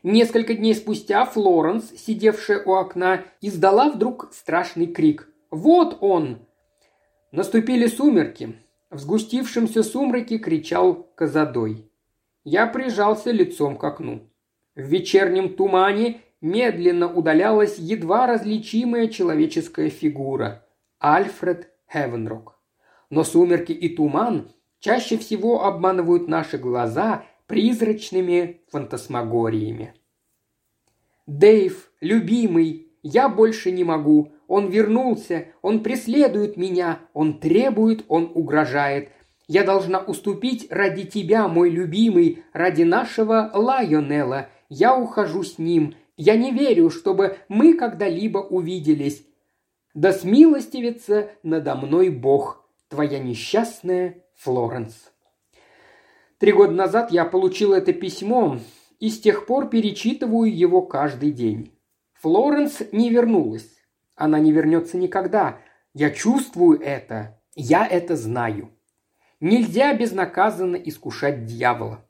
Несколько 0.04 0.54
дней 0.54 0.76
спустя 0.76 1.26
Флоренс, 1.26 1.92
сидевшая 1.98 2.64
у 2.64 2.76
окна, 2.76 3.26
издала 3.42 3.90
вдруг 3.90 4.30
страшный 4.32 4.86
крик. 4.86 5.28
«Вот 5.50 5.98
он!» 6.02 6.46
Наступили 7.32 7.88
сумерки. 7.88 8.56
В 8.90 9.00
сгустившемся 9.00 9.84
сумраке 9.84 10.38
кричал 10.38 11.12
Казадой. 11.16 11.92
Я 12.46 12.68
прижался 12.68 13.32
лицом 13.32 13.76
к 13.76 13.84
окну. 13.84 14.30
В 14.76 14.82
вечернем 14.82 15.56
тумане 15.56 16.22
медленно 16.40 17.12
удалялась 17.12 17.78
едва 17.78 18.28
различимая 18.28 19.08
человеческая 19.08 19.90
фигура– 19.90 20.66
Альфред 21.00 21.70
Хевенрок. 21.92 22.60
Но 23.10 23.26
сумерки 23.26 23.74
и 23.74 23.94
туман 23.94 24.52
чаще 24.80 25.18
всего 25.18 25.66
обманывают 25.66 26.30
наши 26.30 26.58
глаза 26.58 27.26
призрачными 27.48 28.62
фантасмагориями. 28.72 29.94
«Дэйв, 31.26 31.92
любимый, 32.00 32.94
я 33.04 33.28
больше 33.28 33.72
не 33.72 33.84
могу. 33.84 34.32
Он 34.48 34.70
вернулся, 34.70 35.48
он 35.62 35.84
преследует 35.84 36.56
меня, 36.58 37.00
он 37.14 37.40
требует, 37.40 38.06
он 38.08 38.32
угрожает. 38.34 39.10
Я 39.48 39.64
должна 39.64 40.00
уступить 40.00 40.68
ради 40.70 41.04
тебя, 41.06 41.48
мой 41.48 41.70
любимый, 41.70 42.44
ради 42.54 42.84
нашего 42.84 43.52
Лайонела. 43.54 44.50
Я 44.70 44.98
ухожу 44.98 45.44
с 45.44 45.58
ним. 45.58 45.96
Я 46.18 46.36
не 46.36 46.52
верю, 46.52 46.90
чтобы 46.90 47.38
мы 47.48 47.74
когда-либо 47.74 48.40
увиделись. 48.40 49.26
Да 49.94 50.12
смилостивится 50.12 51.30
надо 51.44 51.76
мной 51.76 52.10
Бог, 52.10 52.66
твоя 52.90 53.20
несчастная 53.20 54.24
Флоренс. 54.36 55.12
Три 56.40 56.52
года 56.52 56.74
назад 56.74 57.12
я 57.12 57.26
получил 57.26 57.74
это 57.74 57.94
письмо 57.94 58.60
и 59.00 59.10
с 59.10 59.20
тех 59.20 59.46
пор 59.46 59.70
перечитываю 59.70 60.56
его 60.56 60.82
каждый 60.82 61.32
день. 61.32 61.72
Флоренс 62.22 62.82
не 62.92 63.10
вернулась. 63.10 63.77
Она 64.18 64.40
не 64.40 64.52
вернется 64.52 64.98
никогда. 64.98 65.60
Я 65.94 66.10
чувствую 66.10 66.82
это. 66.82 67.40
Я 67.56 67.88
это 67.88 68.16
знаю. 68.16 68.72
Нельзя 69.40 69.94
безнаказанно 69.94 70.76
искушать 70.76 71.46
дьявола. 71.46 72.04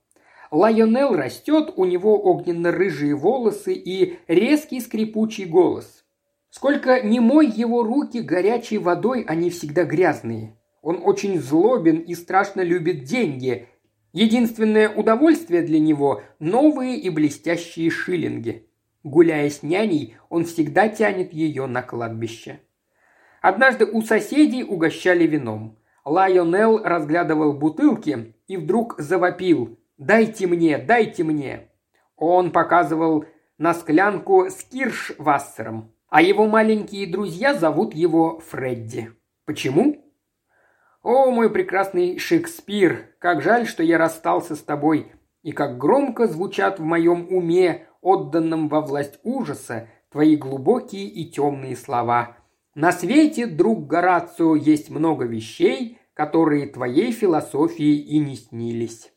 Лайонел 0.49 1.13
растет, 1.13 1.73
у 1.75 1.83
него 1.83 2.17
огненно-рыжие 2.23 3.13
волосы 3.13 3.73
и 3.73 4.17
резкий 4.27 4.79
скрипучий 4.79 5.43
голос. 5.43 6.05
Сколько 6.49 7.01
не 7.01 7.19
мой 7.19 7.47
его 7.47 7.83
руки 7.83 8.21
горячей 8.21 8.77
водой, 8.77 9.23
они 9.27 9.49
всегда 9.49 9.83
грязные. 9.83 10.57
Он 10.81 11.01
очень 11.03 11.37
злобен 11.39 11.97
и 11.97 12.15
страшно 12.15 12.61
любит 12.61 13.03
деньги. 13.03 13.67
Единственное 14.13 14.89
удовольствие 14.89 15.61
для 15.61 15.79
него– 15.79 16.21
новые 16.39 16.97
и 16.97 17.09
блестящие 17.09 17.89
шиллинги. 17.89 18.66
Гуляя 19.07 19.49
с 19.49 19.63
няней, 19.63 20.17
он 20.27 20.43
всегда 20.43 20.89
тянет 20.89 21.31
ее 21.31 21.65
на 21.65 21.81
кладбище. 21.81 22.59
Однажды 23.41 23.85
у 23.85 24.01
соседей 24.01 24.65
угощали 24.65 25.25
вином. 25.25 25.77
Лайонел 26.03 26.83
разглядывал 26.83 27.53
бутылки 27.53 28.35
и 28.47 28.57
вдруг 28.57 28.95
завопил 28.97 29.79
«Дайте 29.97 30.45
мне, 30.45 30.77
дайте 30.77 31.23
мне!». 31.23 31.69
Он 32.17 32.51
показывал 32.51 33.23
на 33.57 33.73
склянку 33.73 34.49
с 34.49 34.61
киршвассером, 34.63 35.93
а 36.09 36.21
его 36.21 36.45
маленькие 36.45 37.07
друзья 37.07 37.53
зовут 37.53 37.93
его 37.93 38.39
Фредди. 38.39 39.11
Почему? 39.45 40.03
«О, 41.01 41.31
мой 41.31 41.49
прекрасный 41.49 42.19
Шекспир, 42.19 43.15
как 43.19 43.41
жаль, 43.41 43.67
что 43.67 43.83
я 43.83 43.97
расстался 43.97 44.57
с 44.57 44.61
тобой, 44.61 45.13
и 45.43 45.53
как 45.53 45.77
громко 45.77 46.27
звучат 46.27 46.79
в 46.79 46.83
моем 46.83 47.27
уме, 47.29 47.86
отданном 48.07 48.69
во 48.69 48.81
власть 48.81 49.19
ужаса, 49.23 49.89
твои 50.11 50.35
глубокие 50.35 51.05
и 51.05 51.29
темные 51.29 51.75
слова. 51.75 52.37
На 52.75 52.91
свете, 52.91 53.47
друг 53.47 53.87
Горацио, 53.87 54.55
есть 54.55 54.89
много 54.89 55.25
вещей, 55.25 55.99
которые 56.13 56.67
твоей 56.67 57.11
философии 57.11 57.95
и 57.97 58.17
не 58.19 58.35
снились. 58.35 59.11